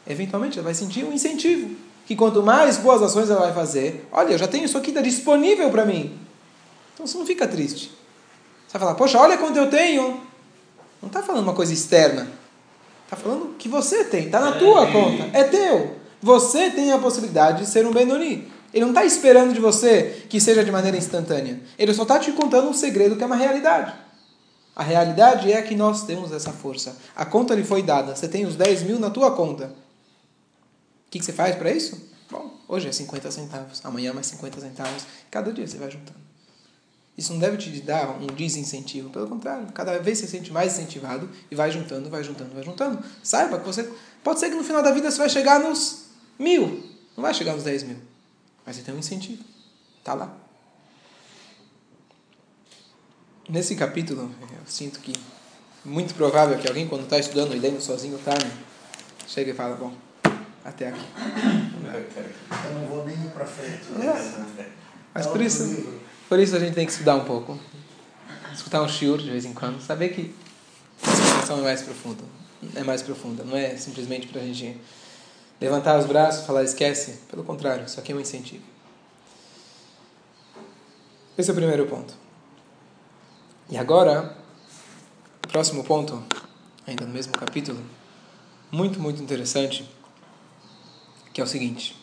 Eventualmente 0.06 0.58
ela 0.58 0.64
vai 0.64 0.74
sentir 0.74 1.04
um 1.04 1.12
incentivo. 1.12 1.74
Que 2.06 2.14
quanto 2.14 2.42
mais 2.42 2.76
boas 2.76 3.00
ações 3.00 3.30
ela 3.30 3.40
vai 3.40 3.54
fazer, 3.54 4.06
olha, 4.12 4.32
eu 4.32 4.38
já 4.38 4.46
tenho 4.46 4.66
isso 4.66 4.76
aqui, 4.76 4.90
está 4.90 5.00
disponível 5.00 5.70
para 5.70 5.86
mim. 5.86 6.18
Então 6.92 7.06
você 7.06 7.16
não 7.16 7.24
fica 7.24 7.48
triste. 7.48 7.90
Você 8.68 8.74
vai 8.74 8.80
falar, 8.80 8.94
poxa, 8.94 9.18
olha 9.18 9.38
quanto 9.38 9.56
eu 9.56 9.70
tenho. 9.70 10.20
Não 11.04 11.08
está 11.08 11.23
falando 11.23 11.42
uma 11.42 11.52
coisa 11.52 11.70
externa. 11.70 12.26
Está 13.04 13.14
falando 13.14 13.54
que 13.58 13.68
você 13.68 14.04
tem, 14.04 14.25
está 14.25 14.40
na 14.40 14.52
tua 14.52 14.90
conta, 14.90 15.28
é 15.34 15.44
teu. 15.44 15.99
Você 16.23 16.70
tem 16.70 16.92
a 16.92 16.99
possibilidade 16.99 17.58
de 17.58 17.68
ser 17.68 17.87
um 17.87 17.92
Benoni. 17.92 18.50
Ele 18.73 18.87
não 18.87 18.88
está 18.88 19.04
esperando 19.04 19.52
de 19.52 19.61
você 19.61 20.25
que 20.30 20.40
seja 20.40 20.64
de 20.64 20.73
maneira 20.73 20.96
instantânea. 20.96 21.61
Ele 21.78 21.92
só 21.92 22.04
está 22.04 22.18
te 22.18 22.32
contando 22.32 22.70
um 22.70 22.73
segredo 22.73 23.16
que 23.16 23.23
é 23.23 23.26
uma 23.26 23.37
realidade. 23.37 23.92
A 24.75 24.82
realidade 24.82 25.52
é 25.52 25.61
que 25.61 25.75
nós 25.76 26.04
temos 26.04 26.32
essa 26.32 26.52
força. 26.52 26.96
A 27.14 27.26
conta 27.26 27.54
lhe 27.54 27.62
foi 27.62 27.82
dada. 27.82 28.16
Você 28.16 28.26
tem 28.26 28.46
os 28.46 28.56
10 28.56 28.84
mil 28.84 28.99
na 28.99 29.11
tua 29.11 29.32
conta. 29.32 29.66
O 29.66 31.11
que, 31.11 31.18
que 31.18 31.25
você 31.25 31.34
faz 31.34 31.54
para 31.54 31.70
isso? 31.70 32.11
Bom, 32.30 32.50
hoje 32.66 32.88
é 32.88 32.92
50 32.92 33.30
centavos. 33.30 33.84
Amanhã 33.84 34.14
mais 34.14 34.26
50 34.28 34.58
centavos. 34.58 35.04
Cada 35.30 35.52
dia 35.52 35.66
você 35.66 35.76
vai 35.76 35.90
juntando. 35.90 36.23
Isso 37.16 37.33
não 37.33 37.38
deve 37.38 37.56
te 37.56 37.71
dar 37.80 38.11
um 38.21 38.26
desincentivo. 38.26 39.09
Pelo 39.11 39.28
contrário, 39.28 39.66
cada 39.73 39.99
vez 39.99 40.18
você 40.18 40.26
se 40.26 40.33
sente 40.33 40.52
mais 40.52 40.75
incentivado 40.75 41.30
e 41.50 41.54
vai 41.54 41.71
juntando, 41.71 42.11
vai 42.11 42.25
juntando, 42.25 42.52
vai 42.54 42.64
juntando. 42.64 43.04
Saiba 43.23 43.59
que 43.59 43.66
você. 43.66 43.88
Pode 44.23 44.40
ser 44.40 44.50
que 44.50 44.56
no 44.56 44.64
final 44.64 44.83
da 44.83 44.90
vida 44.90 45.11
você 45.11 45.18
vai 45.18 45.28
chegar 45.28 45.61
nos 45.61 46.06
mil. 46.38 46.83
Não 47.16 47.23
vai 47.23 47.33
chegar 47.33 47.54
nos 47.54 47.62
10 47.62 47.85
mil. 47.85 47.97
Mas 48.66 48.76
você 48.76 48.83
tem 48.83 48.94
um 48.94 48.99
incentivo. 48.99 49.44
Está 49.99 50.14
lá. 50.14 50.35
Nesse 53.49 53.76
capítulo, 53.76 54.35
eu 54.40 54.66
sinto 54.66 55.00
que 55.00 55.12
muito 55.85 56.14
provável 56.14 56.59
que 56.59 56.66
alguém, 56.66 56.88
quando 56.88 57.04
está 57.04 57.18
estudando 57.18 57.54
e 57.54 57.59
lendo 57.59 57.80
sozinho, 57.80 58.18
tá, 58.18 58.33
né? 58.33 58.50
chega 59.28 59.50
e 59.50 59.54
fala, 59.54 59.76
bom, 59.76 59.92
até 60.64 60.88
aqui. 60.88 61.04
Eu 62.66 62.75
não 62.75 62.87
vou 62.87 63.04
nem 63.04 63.16
para 63.28 63.44
frente. 63.44 63.85
É. 64.00 64.66
Mas 65.12 65.26
por 65.26 65.40
isso, 65.40 66.02
por 66.34 66.40
isso 66.40 66.56
a 66.56 66.58
gente 66.58 66.74
tem 66.74 66.84
que 66.84 66.90
estudar 66.90 67.14
um 67.14 67.24
pouco. 67.24 67.56
Escutar 68.52 68.82
um 68.82 68.88
shiur 68.88 69.18
de 69.18 69.30
vez 69.30 69.44
em 69.44 69.52
quando. 69.52 69.80
Saber 69.80 70.08
que 70.08 70.34
a 71.00 71.08
explicação 71.08 71.60
é 71.60 71.62
mais 71.62 71.82
profunda. 71.82 72.24
É 72.74 72.82
mais 72.82 73.02
profunda. 73.02 73.44
Não 73.44 73.56
é 73.56 73.76
simplesmente 73.76 74.26
para 74.26 74.40
a 74.40 74.44
gente 74.44 74.76
levantar 75.60 75.96
os 75.96 76.06
braços 76.06 76.44
falar 76.44 76.64
esquece. 76.64 77.20
Pelo 77.30 77.44
contrário, 77.44 77.84
isso 77.84 78.00
aqui 78.00 78.10
é 78.10 78.16
um 78.16 78.18
incentivo. 78.18 78.64
Esse 81.38 81.50
é 81.50 81.52
o 81.52 81.54
primeiro 81.54 81.86
ponto. 81.86 82.12
E 83.70 83.78
agora, 83.78 84.36
o 85.44 85.46
próximo 85.46 85.84
ponto, 85.84 86.20
ainda 86.84 87.06
no 87.06 87.12
mesmo 87.12 87.32
capítulo, 87.32 87.80
muito, 88.72 88.98
muito 88.98 89.22
interessante, 89.22 89.88
que 91.32 91.40
é 91.40 91.44
o 91.44 91.46
seguinte. 91.46 91.96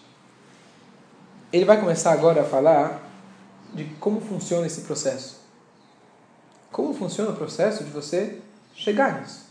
Ele 1.52 1.66
vai 1.66 1.78
começar 1.78 2.14
agora 2.14 2.44
a 2.44 2.46
falar 2.46 3.01
de 3.74 3.86
como 4.00 4.22
funciona 4.22 4.68
esse 4.68 4.82
processo. 4.82 5.42
Como 6.72 6.94
funciona 6.94 7.32
o 7.32 7.36
processo 7.36 7.84
de 7.84 7.90
você 7.90 8.40
chegar 8.76 9.22
nisso. 9.22 9.46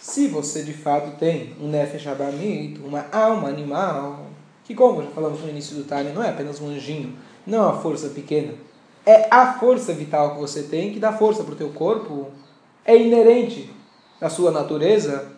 Se 0.00 0.28
você 0.28 0.62
de 0.62 0.72
fato 0.72 1.18
tem 1.18 1.54
um 1.60 1.68
Nefesh 1.68 2.06
Abamit, 2.06 2.80
uma 2.80 3.06
alma 3.10 3.48
animal, 3.48 4.26
que 4.64 4.74
como 4.74 5.02
já 5.02 5.10
falamos 5.10 5.40
no 5.40 5.48
início 5.48 5.76
do 5.76 5.84
Tânia, 5.84 6.12
não 6.12 6.22
é 6.22 6.28
apenas 6.28 6.60
um 6.60 6.68
anjinho, 6.68 7.16
não 7.46 7.58
é 7.58 7.62
uma 7.62 7.80
força 7.80 8.08
pequena, 8.10 8.54
é 9.04 9.26
a 9.30 9.54
força 9.54 9.92
vital 9.92 10.34
que 10.34 10.40
você 10.40 10.64
tem 10.64 10.92
que 10.92 11.00
dá 11.00 11.12
força 11.12 11.42
para 11.42 11.54
o 11.54 11.56
teu 11.56 11.70
corpo, 11.70 12.30
é 12.84 12.96
inerente 12.96 13.74
à 14.20 14.28
sua 14.28 14.50
natureza, 14.50 15.32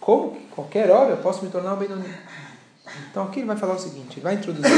como 0.00 0.32
que 0.32 0.40
qualquer 0.54 0.90
hora 0.90 1.10
eu 1.10 1.16
posso 1.18 1.44
me 1.44 1.50
tornar 1.50 1.74
um 1.74 1.76
Benoni? 1.76 2.08
Então 3.10 3.24
aqui 3.24 3.40
ele 3.40 3.46
vai 3.46 3.56
falar 3.56 3.74
o 3.74 3.78
seguinte, 3.78 4.14
ele 4.14 4.20
vai 4.22 4.34
introduzir 4.34 4.70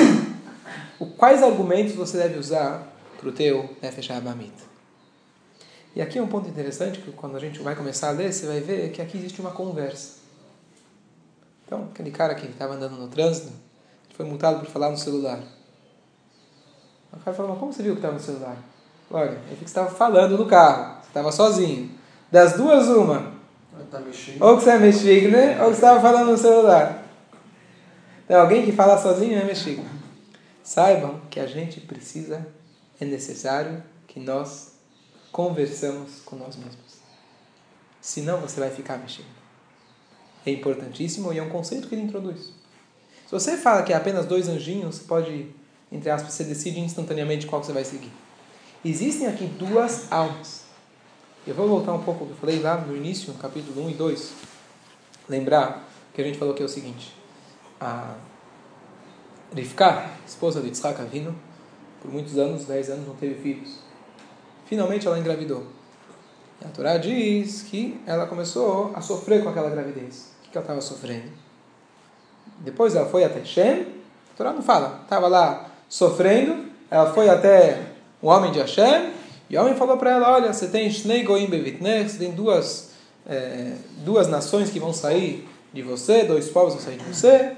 o, 1.01 1.07
quais 1.07 1.43
argumentos 1.43 1.95
você 1.95 2.19
deve 2.19 2.39
usar 2.39 2.87
para 3.19 3.29
o 3.29 3.33
teu 3.33 3.75
Nefesh 3.83 4.11
Abamit. 4.11 4.53
E 5.97 6.01
aqui 6.01 6.19
é 6.19 6.23
um 6.23 6.29
ponto 6.29 6.49
interessante, 6.49 7.01
que 7.01 7.11
quando 7.11 7.37
a 7.37 7.41
gente 7.41 7.59
vai 7.61 7.75
começar 7.75 8.09
a 8.09 8.13
ler, 8.13 8.33
você 8.33 8.47
vai 8.47 8.61
ver 8.61 8.93
que 8.93 9.03
aqui 9.03 9.19
existe 9.19 9.41
uma 9.41 9.51
conversa. 9.51 10.21
Então, 11.67 11.89
aquele 11.91 12.11
cara 12.11 12.35
que 12.35 12.47
estava 12.47 12.75
andando 12.75 12.97
no 12.97 13.09
trânsito, 13.09 13.51
foi 14.15 14.25
multado 14.25 14.61
por 14.61 14.69
falar 14.69 14.91
no 14.91 14.97
celular. 14.97 15.41
O 17.13 17.19
cara 17.19 17.37
falou, 17.37 17.53
mas 17.53 17.61
como 17.61 17.73
você 17.73 17.83
viu 17.83 17.95
que 17.95 17.99
estava 17.99 18.15
no 18.15 18.21
celular? 18.21 18.57
Olha, 19.11 19.39
ele 19.49 19.57
que 19.57 19.65
estava 19.65 19.91
falando 19.91 20.39
no 20.39 20.47
carro, 20.47 21.01
você 21.01 21.09
estava 21.09 21.33
sozinho. 21.33 21.91
Das 22.31 22.53
duas, 22.53 22.87
uma. 22.87 23.33
Tá 23.91 24.01
ou 24.41 24.57
que 24.57 24.63
você 24.63 24.71
é 24.71 24.79
mexigo, 24.79 25.29
né? 25.29 25.61
Ou 25.63 25.71
que 25.71 25.77
você 25.77 25.85
estava 25.85 26.01
falando 26.01 26.31
no 26.31 26.39
celular. 26.39 27.03
Então, 28.25 28.41
alguém 28.41 28.65
que 28.65 28.71
fala 28.71 28.97
sozinho 28.99 29.37
é 29.37 29.45
mexigo. 29.45 29.83
Saibam 30.71 31.21
que 31.29 31.41
a 31.41 31.49
gente 31.49 31.81
precisa, 31.81 32.47
é 33.01 33.05
necessário 33.05 33.83
que 34.07 34.21
nós 34.21 34.75
conversamos 35.33 36.21
com 36.25 36.37
nós 36.37 36.55
mesmos. 36.55 37.01
Senão 38.01 38.41
você 38.41 38.61
vai 38.61 38.71
ficar 38.71 38.97
mexendo. 38.97 39.27
É 40.47 40.53
importantíssimo 40.53 41.33
e 41.33 41.39
é 41.39 41.43
um 41.43 41.49
conceito 41.49 41.89
que 41.89 41.97
ele 41.97 42.03
introduz. 42.03 42.53
Se 43.27 43.33
você 43.33 43.57
fala 43.57 43.83
que 43.83 43.93
é 43.93 43.97
apenas 43.97 44.27
dois 44.27 44.49
anjinhos, 44.49 44.95
você 44.95 45.05
pode 45.09 45.53
entre 45.91 46.09
aspas, 46.09 46.35
você 46.35 46.45
decide 46.45 46.79
instantaneamente 46.79 47.49
qual 47.49 47.61
que 47.61 47.67
você 47.67 47.73
vai 47.73 47.85
seguir. 47.85 48.13
Existem 48.85 49.27
aqui 49.27 49.47
duas 49.47 50.07
almas. 50.13 50.67
Eu 51.45 51.57
vou 51.57 51.67
voltar 51.67 51.95
um 51.95 52.05
pouco, 52.05 52.29
eu 52.31 52.37
falei 52.37 52.61
lá 52.61 52.77
no 52.77 52.97
início, 52.97 53.35
capítulo 53.35 53.87
1 53.87 53.91
e 53.91 53.95
2. 53.95 54.33
Lembrar 55.29 55.91
que 56.15 56.21
a 56.21 56.25
gente 56.25 56.39
falou 56.39 56.55
que 56.55 56.63
é 56.63 56.65
o 56.65 56.69
seguinte. 56.69 57.13
A 57.81 58.15
Rivka, 59.55 60.11
esposa 60.27 60.61
de 60.61 60.69
Yitzhak 60.69 61.01
Avinu, 61.01 61.35
por 62.01 62.11
muitos 62.11 62.39
anos, 62.39 62.65
10 62.65 62.91
anos, 62.91 63.07
não 63.07 63.15
teve 63.15 63.35
filhos. 63.43 63.79
Finalmente 64.67 65.07
ela 65.07 65.19
engravidou. 65.19 65.67
E 66.61 66.65
a 66.65 66.69
Torá 66.69 66.97
diz 66.97 67.63
que 67.63 68.01
ela 68.07 68.27
começou 68.27 68.93
a 68.95 69.01
sofrer 69.01 69.43
com 69.43 69.49
aquela 69.49 69.71
gravidez. 69.71 70.33
O 70.47 70.51
que 70.51 70.57
ela 70.57 70.65
estava 70.65 70.81
sofrendo? 70.81 71.31
Depois 72.59 72.95
ela 72.95 73.07
foi 73.07 73.25
até 73.25 73.45
Shem. 73.45 73.83
A 74.33 74.37
Torá 74.37 74.53
não 74.53 74.63
fala. 74.63 75.01
Estava 75.03 75.27
lá 75.27 75.71
sofrendo, 75.89 76.67
ela 76.91 77.13
foi 77.13 77.29
até 77.29 77.83
o 78.23 78.29
homem 78.29 78.53
de 78.53 78.61
Hashem, 78.61 79.13
e 79.49 79.57
o 79.57 79.61
homem 79.61 79.75
falou 79.75 79.97
para 79.97 80.11
ela, 80.13 80.33
olha, 80.33 80.53
você 80.53 80.69
tem 80.69 80.89
Shnei 80.91 81.25
Goim 81.25 81.47
Bevitner, 81.47 82.09
você 82.09 82.19
tem 82.19 82.31
duas, 82.31 82.91
é, 83.27 83.73
duas 84.05 84.29
nações 84.29 84.71
que 84.71 84.79
vão 84.79 84.93
sair 84.93 85.49
de 85.73 85.83
você, 85.83 86.23
dois 86.25 86.49
povos 86.49 86.75
vão 86.75 86.83
sair 86.83 86.99
de 86.99 87.05
você, 87.05 87.57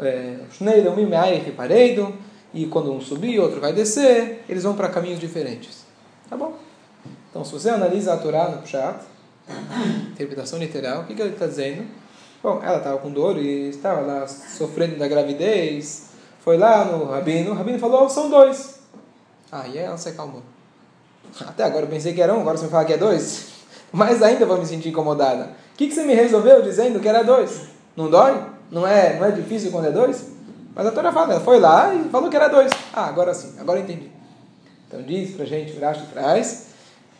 é, 0.00 0.36
Shnei 0.52 0.80
Leumim 0.80 1.06
Me'ayich 1.06 1.50
Pareido, 1.52 2.14
e 2.54 2.66
quando 2.66 2.92
um 2.92 3.00
subir, 3.00 3.38
outro 3.38 3.60
vai 3.60 3.72
descer, 3.72 4.44
eles 4.48 4.62
vão 4.62 4.74
para 4.74 4.88
caminhos 4.88 5.18
diferentes. 5.18 5.84
Tá 6.28 6.36
bom? 6.36 6.54
Então, 7.30 7.44
se 7.44 7.52
você 7.52 7.70
analisa 7.70 8.12
a 8.12 8.16
Torá 8.18 8.48
no 8.48 8.62
Pshat, 8.62 9.00
interpretação 10.12 10.58
literal, 10.58 11.02
o 11.02 11.04
que, 11.06 11.14
que 11.14 11.22
ele 11.22 11.32
está 11.32 11.46
dizendo? 11.46 11.86
Bom, 12.42 12.60
ela 12.62 12.78
estava 12.78 12.98
com 12.98 13.10
dor 13.10 13.38
e 13.38 13.68
estava 13.68 14.00
lá 14.00 14.26
sofrendo 14.26 14.96
da 14.96 15.08
gravidez, 15.08 16.10
foi 16.40 16.58
lá 16.58 16.84
no 16.84 17.04
rabino, 17.04 17.52
o 17.52 17.54
rabino 17.54 17.78
falou, 17.78 18.08
são 18.08 18.28
dois. 18.28 18.80
Aí 19.50 19.78
ela 19.78 19.96
se 19.96 20.08
acalmou. 20.08 20.42
Até 21.40 21.62
agora 21.64 21.84
eu 21.84 21.88
pensei 21.88 22.12
que 22.12 22.20
era 22.20 22.34
um, 22.34 22.40
agora 22.40 22.58
você 22.58 22.64
me 22.64 22.70
fala 22.70 22.84
que 22.84 22.92
é 22.92 22.98
dois. 22.98 23.52
Mas 23.92 24.22
ainda 24.22 24.44
vou 24.44 24.58
me 24.58 24.66
sentir 24.66 24.88
incomodada. 24.88 25.50
O 25.72 25.76
que, 25.76 25.86
que 25.86 25.94
você 25.94 26.02
me 26.02 26.14
resolveu 26.14 26.62
dizendo 26.62 27.00
que 27.00 27.08
era 27.08 27.22
dois? 27.22 27.68
Não 27.96 28.10
dói? 28.10 28.34
Não 28.72 28.86
é, 28.86 29.18
não 29.18 29.26
é 29.26 29.30
difícil 29.30 29.70
quando 29.70 29.88
é 29.88 29.90
dois? 29.90 30.32
Mas 30.74 30.86
a 30.86 30.90
Torá 30.90 31.12
fala, 31.12 31.34
ela 31.34 31.44
foi 31.44 31.60
lá 31.60 31.94
e 31.94 32.08
falou 32.08 32.30
que 32.30 32.36
era 32.36 32.48
dois. 32.48 32.72
Ah, 32.94 33.06
agora 33.06 33.34
sim, 33.34 33.54
agora 33.60 33.78
entendi. 33.78 34.10
Então 34.88 35.02
diz 35.02 35.36
pra 35.36 35.44
gente, 35.44 35.76
o 35.76 35.80
Rashi 35.80 36.06
traz, 36.06 36.68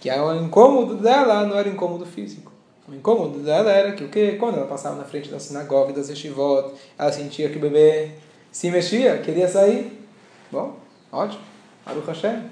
que 0.00 0.11
o 0.11 0.35
incômodo 0.35 0.97
dela 0.97 1.44
não 1.44 1.59
era 1.59 1.68
incômodo 1.68 2.06
físico. 2.06 2.50
O 2.88 2.94
incômodo 2.94 3.40
dela 3.40 3.71
era 3.71 3.92
que 3.92 4.02
o 4.02 4.09
quê? 4.09 4.37
Quando 4.40 4.56
ela 4.56 4.66
passava 4.66 4.97
na 4.97 5.04
frente 5.04 5.28
da 5.28 5.38
sinagoga, 5.38 5.92
das 5.92 6.09
yeshivot, 6.09 6.73
ela 6.99 7.12
sentia 7.12 7.50
que 7.50 7.59
o 7.59 7.61
bebê 7.61 8.12
se 8.50 8.71
mexia, 8.71 9.18
queria 9.18 9.47
sair. 9.47 10.06
Bom, 10.50 10.76
ótimo. 11.12 11.42
Baruch 11.85 12.06
Hashem. 12.06 12.44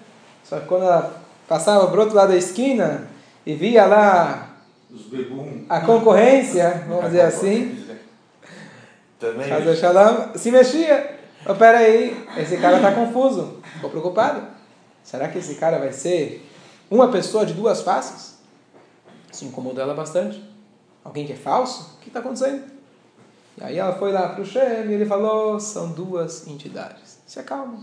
Só 0.44 0.60
que 0.60 0.66
quando 0.66 0.84
ela 0.84 1.22
passava 1.48 1.86
para 1.86 1.96
o 1.96 2.00
outro 2.00 2.14
lado 2.14 2.28
da 2.28 2.36
esquina 2.36 3.08
e 3.46 3.54
via 3.54 3.86
lá 3.86 4.56
a 5.68 5.80
concorrência, 5.80 6.84
vamos 6.86 7.06
dizer 7.06 7.22
assim, 7.22 7.79
Também. 9.20 9.46
Shalom, 9.76 10.34
se 10.34 10.50
mexia. 10.50 11.18
Oh, 11.46 11.54
peraí, 11.54 12.26
esse 12.38 12.56
cara 12.56 12.76
está 12.76 12.92
confuso. 12.92 13.60
Ficou 13.74 13.90
preocupado. 13.90 14.46
Será 15.04 15.28
que 15.28 15.38
esse 15.38 15.56
cara 15.56 15.78
vai 15.78 15.92
ser 15.92 16.48
uma 16.90 17.08
pessoa 17.08 17.44
de 17.44 17.52
duas 17.52 17.82
faces? 17.82 18.38
Isso 19.30 19.44
incomodou 19.44 19.82
ela 19.82 19.94
bastante. 19.94 20.42
Alguém 21.04 21.26
que 21.26 21.34
é 21.34 21.36
falso? 21.36 21.96
O 21.96 22.00
que 22.00 22.08
está 22.08 22.20
acontecendo? 22.20 22.64
E 23.58 23.64
aí 23.64 23.78
ela 23.78 23.92
foi 23.92 24.10
lá 24.10 24.30
para 24.30 24.40
o 24.40 24.44
Shem 24.44 24.86
e 24.88 24.94
ele 24.94 25.04
falou: 25.04 25.60
são 25.60 25.92
duas 25.92 26.46
entidades. 26.46 27.20
Se 27.26 27.38
acalma. 27.38 27.78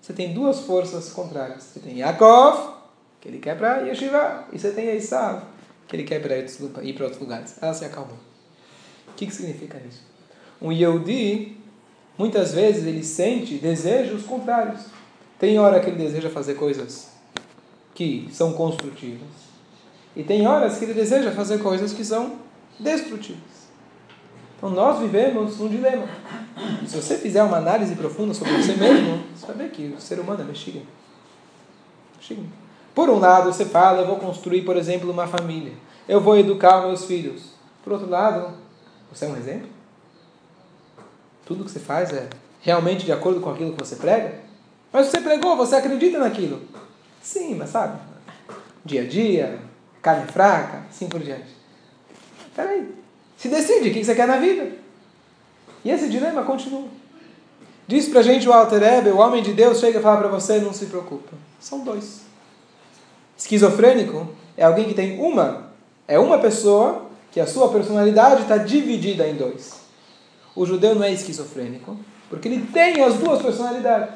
Você 0.00 0.12
tem 0.12 0.34
duas 0.34 0.60
forças 0.60 1.10
contrárias. 1.10 1.62
Você 1.62 1.80
tem 1.80 1.98
Yaakov, 1.98 2.74
que 3.20 3.28
ele 3.28 3.38
quer 3.38 3.56
para 3.56 3.78
Yeshiva, 3.80 4.44
e 4.52 4.58
você 4.58 4.72
tem 4.72 4.90
Esav, 4.90 5.42
que 5.88 5.96
ele 5.96 6.04
quer 6.04 6.20
para 6.20 6.36
ir 6.82 6.92
para 6.94 7.04
outros 7.04 7.20
lugares. 7.20 7.56
Ela 7.62 7.72
se 7.72 7.84
acalmou. 7.84 8.16
O 9.08 9.12
que, 9.14 9.26
que 9.26 9.34
significa 9.34 9.78
isso? 9.86 10.09
Um 10.60 10.70
Yehudi, 10.70 11.56
muitas 12.18 12.52
vezes, 12.52 12.86
ele 12.86 13.02
sente 13.02 13.54
desejos 13.54 14.24
contrários. 14.24 14.82
Tem 15.38 15.58
hora 15.58 15.80
que 15.80 15.88
ele 15.88 15.96
deseja 15.96 16.28
fazer 16.28 16.54
coisas 16.54 17.10
que 17.94 18.28
são 18.32 18.52
construtivas. 18.52 19.28
E 20.14 20.22
tem 20.22 20.46
horas 20.46 20.78
que 20.78 20.84
ele 20.84 20.94
deseja 20.94 21.30
fazer 21.32 21.58
coisas 21.58 21.92
que 21.92 22.04
são 22.04 22.36
destrutivas. 22.78 23.38
Então 24.56 24.70
nós 24.70 24.98
vivemos 24.98 25.58
um 25.60 25.68
dilema. 25.68 26.06
Se 26.86 26.96
você 26.96 27.16
fizer 27.16 27.42
uma 27.42 27.56
análise 27.56 27.94
profunda 27.94 28.34
sobre 28.34 28.54
você 28.54 28.74
mesmo, 28.74 29.22
você 29.34 29.46
vai 29.46 29.56
ver 29.56 29.70
que 29.70 29.94
o 29.96 30.00
ser 30.00 30.20
humano 30.20 30.42
é 30.42 30.44
mexiga. 30.44 30.80
Por 32.94 33.08
um 33.08 33.18
lado, 33.18 33.52
você 33.52 33.64
fala, 33.64 34.02
eu 34.02 34.06
vou 34.06 34.16
construir, 34.16 34.62
por 34.62 34.76
exemplo, 34.76 35.10
uma 35.10 35.26
família. 35.26 35.72
Eu 36.06 36.20
vou 36.20 36.36
educar 36.36 36.82
meus 36.82 37.06
filhos. 37.06 37.54
Por 37.82 37.94
outro 37.94 38.10
lado, 38.10 38.54
você 39.10 39.24
é 39.24 39.28
um 39.28 39.36
exemplo? 39.36 39.79
Tudo 41.50 41.64
que 41.64 41.70
você 41.72 41.80
faz 41.80 42.12
é 42.12 42.28
realmente 42.60 43.04
de 43.04 43.10
acordo 43.10 43.40
com 43.40 43.50
aquilo 43.50 43.72
que 43.72 43.84
você 43.84 43.96
prega? 43.96 44.34
Mas 44.92 45.08
você 45.08 45.20
pregou, 45.20 45.56
você 45.56 45.74
acredita 45.74 46.16
naquilo. 46.16 46.62
Sim, 47.20 47.56
mas 47.56 47.70
sabe? 47.70 47.98
Dia 48.84 49.02
a 49.02 49.04
dia, 49.04 49.58
carne 50.00 50.30
fraca, 50.30 50.84
assim 50.88 51.08
por 51.08 51.18
diante. 51.18 51.48
Peraí, 52.54 52.94
se 53.36 53.48
decide 53.48 53.88
o 53.88 53.92
que 53.92 54.04
você 54.04 54.14
quer 54.14 54.28
na 54.28 54.36
vida. 54.36 54.70
E 55.84 55.90
esse 55.90 56.08
dilema 56.08 56.44
continua. 56.44 56.86
Diz 57.84 58.08
pra 58.08 58.22
gente 58.22 58.48
o 58.48 58.52
Alter 58.52 58.84
Ebe, 58.84 59.10
o 59.10 59.18
homem 59.18 59.42
de 59.42 59.52
Deus 59.52 59.80
chega 59.80 59.98
e 59.98 60.02
fala 60.02 60.18
para 60.18 60.28
você, 60.28 60.60
não 60.60 60.72
se 60.72 60.86
preocupa. 60.86 61.36
São 61.58 61.80
dois. 61.80 62.20
Esquizofrênico 63.36 64.28
é 64.56 64.64
alguém 64.64 64.86
que 64.86 64.94
tem 64.94 65.18
uma 65.18 65.72
É 66.06 66.16
uma 66.16 66.38
pessoa 66.38 67.06
que 67.32 67.40
a 67.40 67.46
sua 67.48 67.72
personalidade 67.72 68.42
está 68.42 68.56
dividida 68.56 69.26
em 69.26 69.34
dois. 69.34 69.79
O 70.60 70.66
judeu 70.66 70.94
não 70.94 71.02
é 71.02 71.10
esquizofrênico, 71.10 71.96
porque 72.28 72.46
ele 72.46 72.66
tem 72.66 73.02
as 73.02 73.14
duas 73.14 73.40
personalidades. 73.40 74.14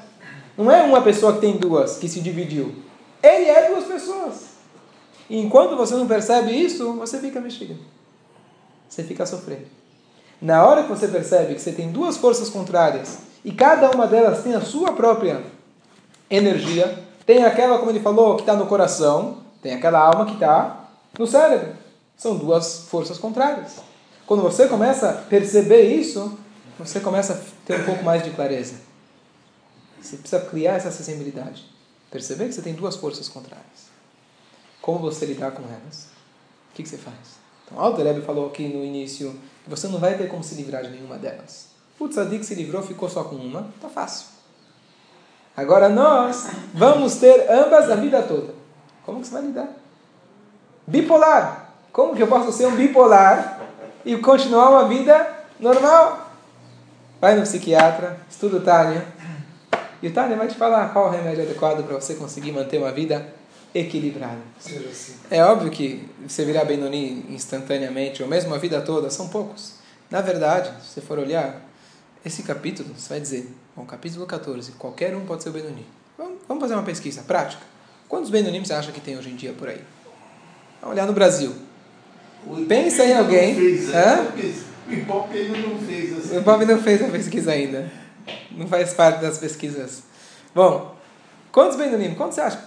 Não 0.59 0.71
é 0.71 0.83
uma 0.83 1.01
pessoa 1.01 1.33
que 1.33 1.41
tem 1.41 1.57
duas, 1.57 1.97
que 1.97 2.07
se 2.07 2.21
dividiu. 2.21 2.75
Ele 3.23 3.47
é 3.47 3.71
duas 3.71 3.85
pessoas. 3.85 4.49
E 5.31 5.41
enquanto 5.41 5.75
você 5.75 5.95
não 5.95 6.07
percebe 6.07 6.53
isso, 6.53 6.93
você 6.99 7.19
fica 7.19 7.41
mexendo. 7.41 7.79
Você 8.87 9.03
fica 9.03 9.25
sofrendo. 9.25 9.65
Na 10.39 10.67
hora 10.67 10.83
que 10.83 10.91
você 10.91 11.09
percebe 11.09 11.55
que 11.55 11.63
você 11.63 11.73
tem 11.73 11.91
duas 11.91 12.19
forças 12.19 12.51
contrárias 12.51 13.21
e 13.43 13.51
cada 13.51 13.91
uma 13.93 14.07
delas 14.07 14.43
tem 14.43 14.55
a 14.55 14.61
sua 14.61 14.93
própria 14.93 15.43
energia, 16.29 17.03
tem 17.25 17.43
aquela, 17.43 17.79
como 17.79 17.91
ele 17.91 18.01
falou, 18.01 18.37
que 18.37 18.43
está 18.43 18.55
no 18.55 18.67
coração, 18.67 19.39
tem 19.63 19.73
aquela 19.73 19.99
alma 19.99 20.27
que 20.27 20.35
está 20.35 20.91
no 21.19 21.27
cérebro. 21.27 21.73
São 22.19 22.37
duas 22.37 22.81
forças 22.91 23.17
contrárias. 23.17 23.94
Quando 24.27 24.43
você 24.43 24.67
começa 24.69 25.11
a 25.11 25.13
perceber 25.13 25.83
isso, 25.83 26.39
você 26.79 27.01
começa 27.01 27.35
a 27.35 27.67
ter 27.67 27.81
um 27.81 27.85
pouco 27.85 28.05
mais 28.05 28.23
de 28.23 28.31
clareza. 28.31 28.75
Você 30.01 30.17
precisa 30.17 30.43
criar 30.43 30.75
essa 30.75 30.91
sensibilidade. 30.91 31.65
Perceber 32.11 32.47
que 32.47 32.55
você 32.55 32.63
tem 32.63 32.75
duas 32.75 32.97
forças 32.97 33.29
contrárias. 33.29 33.89
Como 34.81 34.99
você 34.99 35.27
lidar 35.27 35.53
com 35.53 35.63
elas? 35.63 36.09
O 36.71 36.75
que, 36.75 36.87
você 36.87 36.97
faz? 36.97 37.17
Então, 37.65 37.81
Alter 37.81 38.23
falou 38.23 38.47
aqui 38.47 38.69
no 38.69 38.85
início 38.85 39.35
que 39.63 39.71
você 39.71 39.89
não 39.89 39.99
vai 39.99 40.17
ter 40.17 40.29
como 40.29 40.45
se 40.45 40.55
livrar 40.55 40.83
de 40.83 40.91
nenhuma 40.91 41.17
delas. 41.17 41.69
O 41.99 42.09
tzadik 42.09 42.45
se 42.45 42.55
livrou, 42.55 42.83
ficou 42.83 43.09
só 43.09 43.25
com 43.25 43.37
uma, 43.37 43.73
tá 43.81 43.89
fácil. 43.89 44.27
Agora 45.57 45.89
nós 45.89 46.49
vamos 46.75 47.17
ter 47.17 47.51
ambas 47.51 47.91
a 47.91 47.95
vida 47.95 48.23
toda. 48.23 48.55
Como 49.05 49.21
que 49.21 49.27
você 49.27 49.33
vai 49.33 49.43
lidar? 49.43 49.69
Bipolar. 50.87 51.73
Como 51.93 52.15
que 52.15 52.23
eu 52.23 52.27
posso 52.27 52.53
ser 52.53 52.67
um 52.67 52.75
bipolar 52.75 53.54
e 54.05 54.17
continuar 54.19 54.71
uma 54.71 54.89
vida 54.89 55.27
normal? 55.59 56.33
Vai 57.21 57.37
no 57.37 57.43
psiquiatra, 57.43 58.19
estuda 58.29 58.59
o 58.59 58.61
Tânia. 58.61 59.07
E 60.03 60.09
o 60.09 60.13
Tânia 60.13 60.37
vai 60.37 60.47
te 60.47 60.55
falar 60.55 60.93
qual 60.93 61.09
o 61.09 61.11
remédio 61.11 61.43
adequado 61.43 61.85
para 61.85 61.95
você 61.95 62.15
conseguir 62.15 62.53
manter 62.53 62.79
uma 62.79 62.93
vida 62.93 63.27
equilibrada. 63.75 64.39
Assim. 64.59 65.17
É 65.31 65.43
óbvio 65.43 65.71
que 65.71 66.09
você 66.27 66.45
virar 66.45 66.65
Benoni 66.65 67.27
instantaneamente, 67.31 68.23
ou 68.23 68.29
mesmo 68.29 68.55
a 68.55 68.59
vida 68.59 68.81
toda, 68.83 69.09
são 69.11 69.29
poucos. 69.29 69.75
Na 70.11 70.21
verdade, 70.21 70.71
se 70.83 70.95
você 70.95 71.01
for 71.01 71.19
olhar, 71.19 71.61
esse 72.25 72.43
capítulo, 72.43 72.95
você 72.97 73.09
vai 73.09 73.21
dizer, 73.21 73.53
bom, 73.75 73.85
capítulo 73.85 74.27
14, 74.27 74.73
qualquer 74.73 75.17
um 75.17 75.25
pode 75.25 75.43
ser 75.43 75.49
o 75.49 75.53
Benoni. 75.53 75.87
Vamos, 76.17 76.39
vamos 76.47 76.63
fazer 76.63 76.75
uma 76.75 76.83
pesquisa 76.83 77.23
prática. 77.23 77.63
Quantos 78.09 78.31
Benonim 78.31 78.65
você 78.65 78.73
acha 78.73 78.93
que 78.93 79.01
tem 79.01 79.19
hoje 79.19 79.31
em 79.31 79.37
dia 79.37 79.53
por 79.53 79.69
aí? 79.69 79.83
Vamos 80.81 80.97
olhar 80.97 81.07
no 81.07 81.13
Brasil. 81.13 81.55
O 82.47 82.65
Pensa 82.67 83.05
em 83.05 83.15
alguém. 83.15 83.55
Fez, 83.55 83.95
Hã? 83.95 84.27
O 84.89 84.93
Ibope 84.93 85.39
ainda 85.39 85.59
não 85.59 85.79
fez 85.79 86.19
assim. 86.19 86.37
O 86.39 86.43
Bob 86.43 86.65
não 86.67 86.83
fez 86.83 87.03
a 87.03 87.09
pesquisa 87.09 87.53
ainda. 87.53 87.91
Não 88.51 88.67
faz 88.67 88.93
parte 88.93 89.21
das 89.23 89.39
pesquisas. 89.39 90.03
Bom, 90.55 90.95
quantos 91.51 91.77
Benonim? 91.77 92.15
Quantos 92.15 92.35
você 92.35 92.41
acha? 92.43 92.59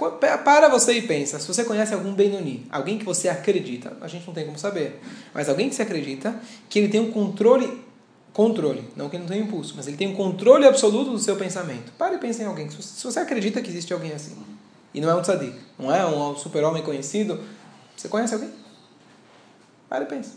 Para 0.43 0.67
você 0.69 0.93
e 0.93 1.01
pensa. 1.03 1.39
Se 1.39 1.47
você 1.47 1.63
conhece 1.63 1.93
algum 1.93 2.13
Benoni, 2.13 2.65
alguém 2.71 2.97
que 2.97 3.05
você 3.05 3.29
acredita, 3.29 3.95
a 4.01 4.07
gente 4.07 4.25
não 4.25 4.33
tem 4.33 4.45
como 4.45 4.57
saber, 4.57 4.99
mas 5.33 5.47
alguém 5.47 5.69
que 5.69 5.75
você 5.75 5.83
acredita 5.83 6.35
que 6.69 6.79
ele 6.79 6.87
tem 6.89 6.99
um 6.99 7.11
controle, 7.11 7.81
controle, 8.33 8.83
não 8.95 9.09
que 9.09 9.15
ele 9.15 9.23
não 9.23 9.29
tem 9.31 9.41
impulso, 9.41 9.73
mas 9.77 9.87
ele 9.87 9.97
tem 9.97 10.07
um 10.07 10.15
controle 10.15 10.65
absoluto 10.65 11.11
do 11.11 11.19
seu 11.19 11.35
pensamento. 11.35 11.91
Para 11.97 12.15
e 12.15 12.17
pensa 12.17 12.43
em 12.43 12.45
alguém. 12.47 12.69
Se 12.69 12.75
você- 12.77 12.99
se 12.99 13.03
você 13.03 13.19
acredita 13.19 13.61
que 13.61 13.69
existe 13.69 13.93
alguém 13.93 14.11
assim, 14.11 14.35
e 14.93 14.99
não 14.99 15.09
é 15.09 15.15
um 15.15 15.21
tzadik, 15.21 15.55
não 15.77 15.93
é 15.93 16.05
um 16.05 16.35
super-homem 16.35 16.81
conhecido, 16.83 17.39
você 17.95 18.07
conhece 18.07 18.33
alguém? 18.33 18.49
Para 19.89 20.03
e 20.03 20.07
pensa. 20.07 20.33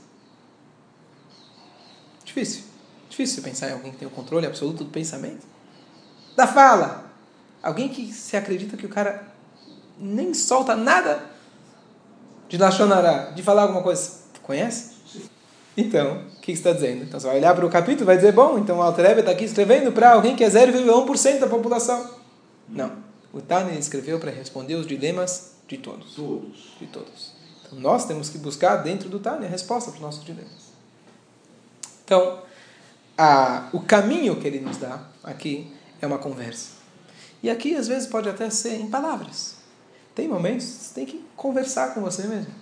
Difícil. 2.25 2.65
Difícil 3.09 3.37
você 3.37 3.49
pensar 3.49 3.69
em 3.71 3.73
alguém 3.73 3.93
que 3.93 3.99
tem 3.99 4.09
o 4.09 4.11
controle 4.11 4.47
absoluto 4.47 4.85
do 4.85 4.91
pensamento. 4.91 5.47
Da 6.37 6.47
fala. 6.47 7.11
Alguém 7.63 7.89
que 7.89 8.13
se 8.13 8.37
acredita 8.37 8.77
que 8.77 8.87
o 8.87 8.89
cara 8.89 9.27
nem 9.99 10.33
solta 10.33 10.75
nada 10.75 11.23
de 12.49 12.57
Lachonará, 12.57 13.31
de 13.31 13.43
falar 13.43 13.63
alguma 13.63 13.83
coisa. 13.83 14.21
Conhece? 14.43 14.91
Então, 15.77 16.25
o 16.37 16.41
que 16.41 16.53
você 16.53 16.59
está 16.59 16.73
dizendo? 16.73 17.05
Então 17.05 17.21
você 17.21 17.27
vai 17.27 17.37
olhar 17.37 17.55
para 17.55 17.65
o 17.65 17.71
capítulo 17.71 18.03
e 18.03 18.07
vai 18.07 18.17
dizer, 18.17 18.33
bom, 18.33 18.59
então 18.59 18.79
o 18.79 18.83
Alter 18.83 19.19
está 19.19 19.31
aqui 19.31 19.45
escrevendo 19.45 19.93
para 19.93 20.13
alguém 20.13 20.35
que 20.35 20.43
é 20.43 20.49
0,1% 20.49 21.39
da 21.39 21.47
população. 21.47 22.11
Não. 22.69 22.93
O 23.33 23.41
Tânia 23.41 23.79
escreveu 23.79 24.19
para 24.19 24.31
responder 24.33 24.75
os 24.75 24.87
dilemas 24.87 25.53
de 25.69 25.79
todos 25.79 26.15
Todos. 26.15 26.75
de 26.81 26.87
todos. 26.89 27.40
Nós 27.73 28.05
temos 28.05 28.29
que 28.29 28.39
buscar 28.39 28.77
dentro 28.77 29.09
do 29.09 29.19
Tânia 29.19 29.47
a 29.47 29.51
resposta 29.51 29.91
para 29.91 29.97
os 29.97 30.03
nossos 30.03 30.25
dilemas. 30.25 30.71
Então, 32.05 32.43
a, 33.17 33.69
o 33.73 33.81
caminho 33.81 34.41
que 34.41 34.47
ele 34.47 34.61
nos 34.61 34.77
dá 34.77 35.01
aqui 35.23 35.73
é 36.01 36.07
uma 36.07 36.19
conversa. 36.19 36.71
E 37.43 37.49
aqui, 37.49 37.75
às 37.75 37.87
vezes, 37.87 38.09
pode 38.09 38.29
até 38.29 38.51
ser 38.51 38.81
em 38.81 38.91
palavras. 38.91 39.57
Tem 40.15 40.27
momentos 40.27 40.67
que 40.67 40.73
você 40.73 40.95
tem 40.95 41.07
que 41.07 41.25
conversar 41.37 41.95
com 41.95 42.01
você 42.01 42.27
mesmo. 42.27 42.53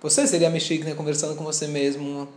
Você 0.00 0.26
seria 0.26 0.50
Mexicne 0.50 0.90
né, 0.90 0.94
conversando 0.94 1.36
com 1.36 1.44
você 1.44 1.66
mesmo 1.66 2.28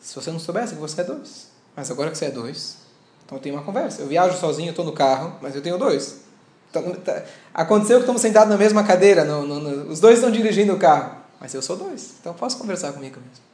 se 0.00 0.14
você 0.14 0.30
não 0.30 0.38
soubesse 0.38 0.74
que 0.74 0.80
você 0.80 1.00
é 1.00 1.04
dois. 1.04 1.48
Mas 1.74 1.90
agora 1.90 2.10
que 2.10 2.18
você 2.18 2.26
é 2.26 2.30
dois, 2.30 2.78
então 3.24 3.38
tem 3.38 3.52
uma 3.52 3.62
conversa. 3.62 4.02
Eu 4.02 4.08
viajo 4.08 4.38
sozinho, 4.38 4.70
estou 4.70 4.84
no 4.84 4.92
carro, 4.92 5.38
mas 5.40 5.54
eu 5.54 5.62
tenho 5.62 5.78
dois. 5.78 6.21
Tá- 6.72 7.24
aconteceu 7.52 7.96
que 7.98 8.02
estamos 8.02 8.22
sentados 8.22 8.48
na 8.48 8.56
mesma 8.56 8.82
cadeira, 8.84 9.24
no, 9.24 9.46
no- 9.46 9.60
no- 9.60 9.90
os 9.92 10.00
dois 10.00 10.14
estão 10.16 10.30
dirigindo 10.30 10.72
o 10.72 10.78
carro, 10.78 11.16
mas 11.40 11.52
eu 11.52 11.60
sou 11.60 11.76
dois, 11.76 12.14
então 12.20 12.32
eu 12.32 12.38
posso 12.38 12.56
conversar 12.58 12.92
comigo 12.92 13.20
mesmo. 13.20 13.44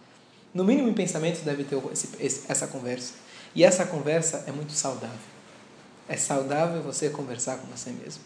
No 0.54 0.64
mínimo 0.64 0.88
em 0.88 0.94
pensamento 0.94 1.42
deve 1.44 1.64
ter 1.64 1.76
esse- 1.92 2.08
esse- 2.20 2.42
essa 2.48 2.66
conversa. 2.68 3.14
E 3.54 3.64
essa 3.64 3.84
conversa 3.86 4.44
é 4.46 4.52
muito 4.52 4.72
saudável. 4.72 5.16
É 6.08 6.16
saudável 6.16 6.80
você 6.82 7.10
conversar 7.10 7.56
com 7.58 7.66
você 7.66 7.90
mesmo. 7.90 8.22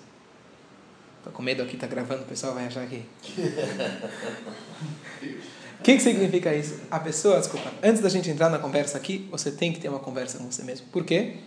Estou 1.18 1.33
com 1.33 1.42
medo 1.42 1.62
aqui, 1.62 1.74
está 1.74 1.87
gravando, 1.87 2.22
o 2.22 2.26
pessoal 2.26 2.52
vai 2.55 2.66
achar 2.66 2.87
que. 2.87 2.96
O 2.96 3.05
que, 5.83 5.94
que 5.96 6.00
significa 6.00 6.55
isso? 6.55 6.81
A 6.90 6.98
pessoa, 7.00 7.38
desculpa, 7.38 7.72
antes 7.83 8.02
da 8.02 8.09
gente 8.09 8.28
entrar 8.31 8.48
na 8.50 8.59
conversa 8.59 8.96
aqui, 8.98 9.28
você 9.31 9.50
tem 9.50 9.72
que 9.72 9.81
ter 9.81 9.88
uma 9.88 9.98
conversa 10.00 10.38
com 10.38 10.50
você 10.50 10.62
mesmo. 10.62 10.87
Por 10.88 11.05
quê? 11.05 11.38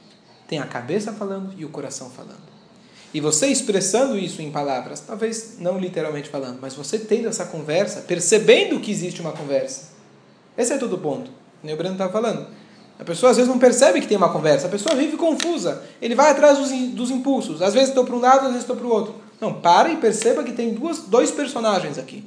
Tem 0.47 0.59
a 0.59 0.65
cabeça 0.65 1.13
falando 1.13 1.53
e 1.57 1.65
o 1.65 1.69
coração 1.69 2.09
falando. 2.09 2.54
E 3.15 3.21
você 3.21 3.47
expressando 3.47 4.19
isso 4.19 4.41
em 4.41 4.51
palavras, 4.51 4.99
talvez 4.99 5.55
não 5.57 5.79
literalmente 5.79 6.27
falando, 6.27 6.59
mas 6.59 6.73
você 6.73 6.99
tendo 6.99 7.29
essa 7.29 7.45
conversa, 7.45 8.01
percebendo 8.01 8.77
que 8.81 8.91
existe 8.91 9.21
uma 9.21 9.31
conversa. 9.31 9.83
Esse 10.57 10.73
é 10.73 10.77
todo 10.77 10.97
o 10.97 10.97
ponto. 10.97 11.31
O 11.63 11.75
Breno 11.77 11.93
estava 11.93 12.11
falando. 12.11 12.45
A 12.99 13.05
pessoa 13.05 13.29
às 13.29 13.37
vezes 13.37 13.49
não 13.49 13.57
percebe 13.57 14.01
que 14.01 14.07
tem 14.07 14.17
uma 14.17 14.33
conversa, 14.33 14.67
a 14.67 14.69
pessoa 14.69 14.93
vive 14.95 15.15
confusa. 15.15 15.81
Ele 16.01 16.13
vai 16.13 16.29
atrás 16.29 16.57
dos, 16.57 16.69
dos 16.89 17.09
impulsos. 17.09 17.61
Às 17.61 17.73
vezes 17.73 17.87
estou 17.87 18.03
para 18.03 18.15
um 18.17 18.19
lado, 18.19 18.39
às 18.39 18.47
vezes 18.47 18.63
estou 18.63 18.75
para 18.75 18.85
o 18.85 18.89
outro. 18.89 19.15
Não, 19.39 19.61
para 19.61 19.87
e 19.87 19.95
perceba 19.95 20.43
que 20.43 20.51
tem 20.51 20.73
duas, 20.73 21.03
dois 21.03 21.31
personagens 21.31 21.97
aqui. 21.97 22.21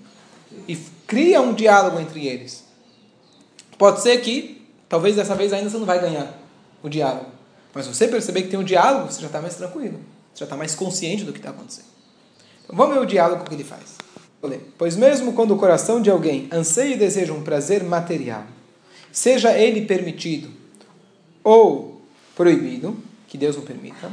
E 0.67 0.75
cria 1.07 1.43
um 1.43 1.53
diálogo 1.53 2.01
entre 2.01 2.27
eles. 2.27 2.65
Pode 3.77 4.01
ser 4.01 4.17
que, 4.23 4.67
talvez 4.89 5.17
dessa 5.17 5.35
vez 5.35 5.53
ainda 5.53 5.69
você 5.69 5.77
não 5.77 5.85
vai 5.85 6.01
ganhar 6.01 6.33
o 6.83 6.89
diálogo. 6.89 7.27
Mas 7.75 7.87
você 7.87 8.09
perceber 8.09 8.41
que 8.41 8.49
tem 8.49 8.59
um 8.59 8.65
diálogo, 8.65 9.13
você 9.13 9.21
já 9.21 9.27
está 9.27 9.43
mais 9.43 9.55
tranquilo. 9.55 10.01
Já 10.39 10.45
está 10.45 10.57
mais 10.57 10.75
consciente 10.75 11.25
do 11.25 11.33
que 11.33 11.39
está 11.39 11.51
acontecendo. 11.51 11.89
Então 12.65 12.77
vamos 12.77 12.95
ver 12.95 13.03
o 13.03 13.07
diálogo 13.07 13.45
que 13.45 13.55
ele 13.55 13.65
faz. 13.65 13.97
Pois 14.77 14.95
mesmo 14.95 15.33
quando 15.33 15.53
o 15.53 15.59
coração 15.59 16.01
de 16.01 16.11
alguém 16.11 16.49
anseia 16.53 16.95
e 16.95 16.97
deseja 16.97 17.33
um 17.33 17.43
prazer 17.43 17.83
material, 17.83 18.45
seja 19.11 19.59
ele 19.59 19.85
permitido 19.85 20.49
ou 21.43 22.01
proibido, 22.37 22.97
que 23.27 23.37
Deus 23.37 23.57
não 23.57 23.65
permita, 23.65 24.13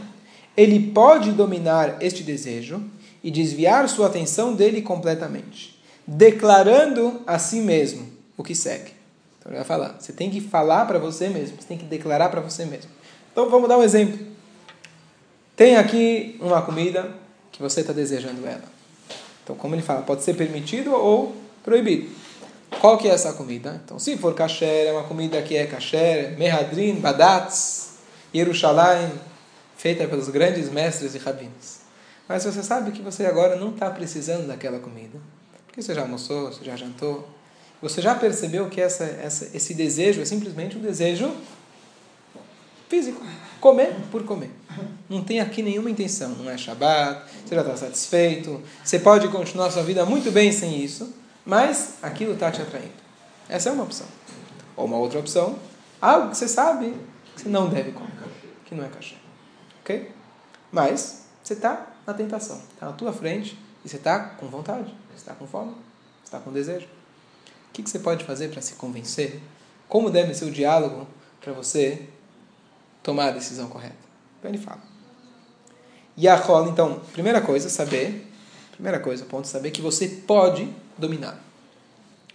ele 0.57 0.91
pode 0.91 1.31
dominar 1.31 2.01
este 2.01 2.23
desejo 2.23 2.83
e 3.23 3.29
desviar 3.29 3.87
sua 3.87 4.07
atenção 4.07 4.55
dele 4.55 4.81
completamente, 4.81 5.79
declarando 6.07 7.21
a 7.27 7.37
si 7.37 7.57
mesmo 7.57 8.07
o 8.35 8.43
que 8.43 8.55
segue. 8.55 8.93
Então 9.39 9.51
ele 9.51 9.57
vai 9.57 9.65
falar, 9.65 9.97
você 9.99 10.11
tem 10.11 10.31
que 10.31 10.41
falar 10.41 10.85
para 10.85 10.97
você 10.97 11.29
mesmo, 11.29 11.61
você 11.61 11.67
tem 11.67 11.77
que 11.77 11.85
declarar 11.85 12.29
para 12.29 12.41
você 12.41 12.65
mesmo. 12.65 12.89
Então 13.31 13.47
vamos 13.47 13.69
dar 13.69 13.77
um 13.77 13.83
exemplo. 13.83 14.34
Tem 15.55 15.77
aqui 15.77 16.37
uma 16.41 16.61
comida 16.61 17.09
que 17.51 17.61
você 17.61 17.81
está 17.81 17.93
desejando 17.93 18.45
ela. 18.45 18.63
Então, 19.43 19.55
como 19.55 19.75
ele 19.75 19.81
fala, 19.81 20.01
pode 20.01 20.23
ser 20.23 20.33
permitido 20.35 20.91
ou 20.93 21.35
proibido. 21.63 22.09
Qual 22.81 22.97
que 22.97 23.07
é 23.07 23.11
essa 23.11 23.31
comida? 23.33 23.81
Então, 23.85 23.97
se 23.97 24.17
for 24.17 24.33
kasher, 24.33 24.87
é 24.87 24.91
uma 24.91 25.03
comida 25.03 25.41
que 25.41 25.55
é 25.55 25.65
kasher, 25.65 26.37
mehadrin, 26.37 26.95
badatz, 26.95 27.93
Yerushalayim, 28.33 29.11
feita 29.77 30.07
pelos 30.07 30.27
grandes 30.29 30.69
mestres 30.69 31.15
e 31.15 31.17
rabinos. 31.19 31.79
Mas 32.27 32.43
você 32.43 32.61
sabe 32.61 32.91
que 32.91 33.01
você 33.01 33.25
agora 33.25 33.55
não 33.55 33.69
está 33.69 33.89
precisando 33.89 34.47
daquela 34.47 34.79
comida. 34.79 35.17
Porque 35.67 35.81
você 35.81 35.93
já 35.93 36.01
almoçou, 36.01 36.51
você 36.51 36.65
já 36.65 36.75
jantou. 36.75 37.27
Você 37.81 38.01
já 38.01 38.15
percebeu 38.15 38.67
que 38.69 38.81
essa, 38.81 39.03
essa, 39.03 39.49
esse 39.55 39.73
desejo 39.73 40.21
é 40.21 40.25
simplesmente 40.25 40.77
um 40.77 40.81
desejo 40.81 41.31
físico. 42.89 43.23
Comer 43.61 43.95
por 44.11 44.23
comer. 44.23 44.51
Não 45.09 45.23
tem 45.23 45.39
aqui 45.39 45.61
nenhuma 45.61 45.89
intenção. 45.89 46.29
Não 46.29 46.49
é 46.49 46.57
Shabat, 46.57 47.29
você 47.45 47.55
já 47.55 47.61
está 47.61 47.77
satisfeito. 47.77 48.61
Você 48.83 48.99
pode 48.99 49.27
continuar 49.29 49.71
sua 49.71 49.83
vida 49.83 50.05
muito 50.05 50.31
bem 50.31 50.51
sem 50.51 50.83
isso. 50.83 51.13
mas 51.45 51.95
aquilo 52.01 52.33
está 52.33 52.51
te 52.51 52.61
atraindo. 52.61 53.05
Essa 53.47 53.69
é 53.69 53.71
uma 53.71 53.83
opção. 53.83 54.07
Ou 54.75 54.85
uma 54.85 54.97
outra 54.97 55.19
opção, 55.19 55.57
algo 56.01 56.31
que 56.31 56.37
você 56.37 56.47
sabe 56.47 56.93
que 57.35 57.41
você 57.41 57.49
não 57.49 57.69
deve 57.69 57.91
comer, 57.91 58.11
que 58.65 58.73
não 58.73 58.83
é 58.83 58.89
cachê. 58.89 59.15
Ok? 59.81 60.11
Mas 60.71 61.25
você 61.43 61.53
está 61.53 61.93
na 62.05 62.13
tentação, 62.13 62.61
está 62.73 62.87
na 62.87 62.93
tua 62.93 63.13
frente 63.13 63.57
e 63.83 63.89
você 63.89 63.97
está 63.97 64.19
com 64.19 64.47
vontade, 64.47 64.93
você 65.09 65.17
está 65.17 65.33
com 65.33 65.45
fome, 65.45 65.71
você 65.71 66.25
está 66.25 66.39
com 66.39 66.51
desejo. 66.51 66.87
O 67.69 67.73
que, 67.73 67.83
que 67.83 67.89
você 67.89 67.99
pode 67.99 68.23
fazer 68.23 68.49
para 68.49 68.61
se 68.61 68.73
convencer? 68.73 69.39
Como 69.87 70.09
deve 70.09 70.33
ser 70.33 70.45
o 70.45 70.51
diálogo 70.51 71.07
para 71.39 71.53
você 71.53 72.07
tomar 73.03 73.27
a 73.27 73.31
decisão 73.31 73.67
correta? 73.67 74.04
Então 74.45 74.53
ele 74.53 74.63
fala. 74.63 74.79
Yahol, 76.17 76.67
então, 76.67 77.01
primeira 77.11 77.41
coisa, 77.41 77.67
saber, 77.67 78.31
primeira 78.71 78.99
coisa, 78.99 79.25
ponto, 79.25 79.47
saber 79.47 79.71
que 79.71 79.81
você 79.81 80.07
pode 80.07 80.69
dominar. 80.97 81.39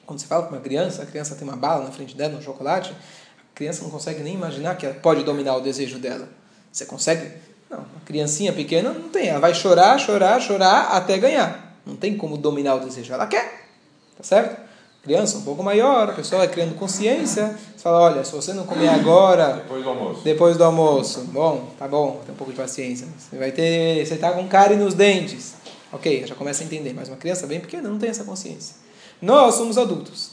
Quando 0.04 0.18
você 0.18 0.26
fala 0.26 0.46
com 0.46 0.54
uma 0.54 0.60
criança, 0.60 1.04
a 1.04 1.06
criança 1.06 1.36
tem 1.36 1.46
uma 1.46 1.56
bala 1.56 1.84
na 1.84 1.92
frente 1.92 2.16
dela, 2.16 2.36
um 2.36 2.42
chocolate, 2.42 2.90
a 2.92 3.54
criança 3.54 3.84
não 3.84 3.90
consegue 3.90 4.22
nem 4.22 4.34
imaginar 4.34 4.76
que 4.76 4.84
ela 4.84 4.96
pode 4.96 5.22
dominar 5.22 5.54
o 5.56 5.60
desejo 5.60 5.98
dela. 6.00 6.28
Você 6.72 6.84
consegue? 6.84 7.32
Não, 7.70 7.78
uma 7.78 8.00
criancinha 8.04 8.52
pequena 8.52 8.92
não 8.92 9.08
tem, 9.08 9.28
ela 9.28 9.38
vai 9.38 9.54
chorar, 9.54 9.96
chorar, 9.98 10.40
chorar 10.40 10.88
até 10.88 11.16
ganhar. 11.16 11.78
Não 11.86 11.94
tem 11.94 12.16
como 12.16 12.36
dominar 12.36 12.74
o 12.74 12.80
desejo, 12.80 13.12
ela 13.12 13.28
quer. 13.28 13.68
Tá 14.16 14.24
certo? 14.24 14.60
Criança 15.02 15.38
um 15.38 15.42
pouco 15.42 15.62
maior, 15.62 16.10
a 16.10 16.12
pessoa 16.12 16.40
vai 16.40 16.48
criando 16.48 16.74
consciência, 16.74 17.58
você 17.74 17.82
fala, 17.82 18.00
olha, 18.00 18.24
se 18.24 18.32
você 18.32 18.52
não 18.52 18.64
comer 18.64 18.88
agora, 18.88 19.54
depois 19.54 19.82
do 19.82 19.88
almoço, 19.88 20.20
depois 20.22 20.56
do 20.56 20.64
almoço, 20.64 21.20
bom, 21.32 21.70
tá 21.78 21.88
bom, 21.88 22.20
tem 22.24 22.34
um 22.34 22.36
pouco 22.36 22.52
de 22.52 22.58
paciência, 22.58 23.08
você 23.18 23.36
vai 23.36 23.50
ter, 23.50 24.04
você 24.06 24.16
tá 24.16 24.32
com 24.32 24.46
cárie 24.46 24.76
nos 24.76 24.94
dentes, 24.94 25.54
ok, 25.92 26.26
já 26.26 26.34
começa 26.34 26.62
a 26.62 26.66
entender, 26.66 26.92
mas 26.92 27.08
uma 27.08 27.16
criança 27.16 27.46
bem 27.46 27.60
pequena 27.60 27.88
não 27.88 27.98
tem 27.98 28.10
essa 28.10 28.24
consciência. 28.24 28.76
Nós 29.22 29.54
somos 29.54 29.78
adultos, 29.78 30.32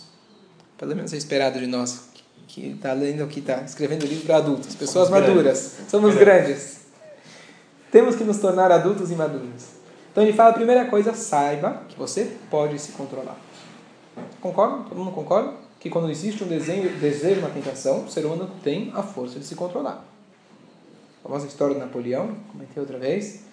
pelo 0.78 0.96
menos 0.96 1.14
é 1.14 1.18
esperado 1.18 1.60
de 1.60 1.68
nós, 1.68 2.10
que 2.48 2.72
está 2.72 2.92
lendo 2.94 3.24
aqui, 3.24 3.40
está 3.40 3.62
escrevendo 3.62 4.06
livro 4.06 4.26
para 4.26 4.38
adultos, 4.38 4.76
pessoas 4.76 5.08
somos 5.08 5.22
maduras, 5.22 5.74
grandes. 5.74 5.92
somos 5.92 6.16
grandes. 6.16 6.78
Temos 7.92 8.16
que 8.16 8.24
nos 8.24 8.38
tornar 8.38 8.70
adultos 8.72 9.12
e 9.12 9.16
maduros. 9.16 9.78
Então 10.12 10.24
ele 10.24 10.34
fala 10.34 10.50
a 10.50 10.54
primeira 10.54 10.86
coisa, 10.86 11.14
saiba 11.14 11.84
que 11.88 11.98
você 11.98 12.32
pode 12.50 12.78
se 12.80 12.92
controlar. 12.92 13.47
Concorda? 14.42 14.84
Todo 14.90 14.98
mundo 14.98 15.12
concorda? 15.12 15.54
Que 15.80 15.90
quando 15.90 16.10
existe 16.10 16.44
um 16.44 16.48
desenho, 16.48 16.98
desejo, 16.98 17.40
uma 17.40 17.50
tentação, 17.50 18.06
o 18.06 18.10
ser 18.10 18.26
humano 18.26 18.50
tem 18.64 18.92
a 18.96 19.04
força 19.04 19.40
de 19.40 19.46
se 19.46 19.56
controlar. 19.56 20.04
A 21.20 21.28
famosa 21.28 21.48
história 21.48 21.76
de 21.76 21.82
Napoleão, 21.82 22.36
comentei 22.52 22.82
outra 22.82 22.98
vez, 22.98 23.44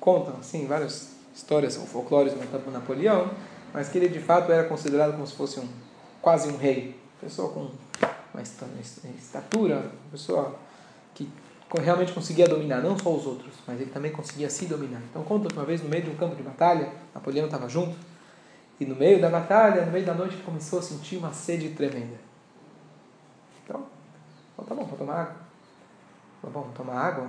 contam 0.00 0.34
assim 0.38 0.66
várias 0.66 1.10
histórias 1.34 1.76
ou 1.76 1.86
folclores 1.86 2.32
do 2.32 2.70
Napoleão, 2.70 3.30
mas 3.72 3.88
que 3.88 3.98
ele 3.98 4.08
de 4.08 4.20
fato 4.20 4.50
era 4.50 4.64
considerado 4.68 5.12
como 5.12 5.26
se 5.26 5.34
fosse 5.34 5.60
um 5.60 5.68
quase 6.22 6.48
um 6.48 6.56
rei, 6.56 6.96
pessoa 7.20 7.50
com 7.50 7.70
uma 8.32 8.42
estatura, 8.42 9.76
uma 9.76 10.10
pessoa 10.10 10.54
que 11.14 11.28
realmente 11.80 12.12
conseguia 12.12 12.46
dominar 12.48 12.80
não 12.80 12.98
só 12.98 13.12
os 13.12 13.26
outros, 13.26 13.52
mas 13.66 13.80
ele 13.80 13.90
também 13.90 14.10
conseguia 14.10 14.48
se 14.48 14.66
dominar. 14.66 15.02
Então 15.10 15.22
conta 15.22 15.48
que 15.48 15.54
uma 15.54 15.64
vez 15.64 15.82
no 15.82 15.88
meio 15.88 16.04
de 16.04 16.10
um 16.10 16.16
campo 16.16 16.34
de 16.34 16.42
batalha, 16.42 16.92
Napoleão 17.14 17.46
estava 17.46 17.68
junto 17.68 17.94
e 18.80 18.84
no 18.84 18.94
meio 18.94 19.20
da 19.20 19.28
batalha, 19.28 19.84
no 19.84 19.90
meio 19.90 20.06
da 20.06 20.14
noite, 20.14 20.34
ele 20.34 20.44
começou 20.44 20.78
a 20.78 20.82
sentir 20.82 21.16
uma 21.16 21.32
sede 21.32 21.70
tremenda. 21.70 22.16
Então, 23.64 23.84
tá 24.56 24.74
bom, 24.74 24.84
vou 24.84 24.96
tomar 24.98 25.20
água. 25.20 25.36
Tá 26.42 26.48
bom, 26.48 26.60
vou 26.60 26.72
tomar 26.72 26.94
água. 26.94 27.28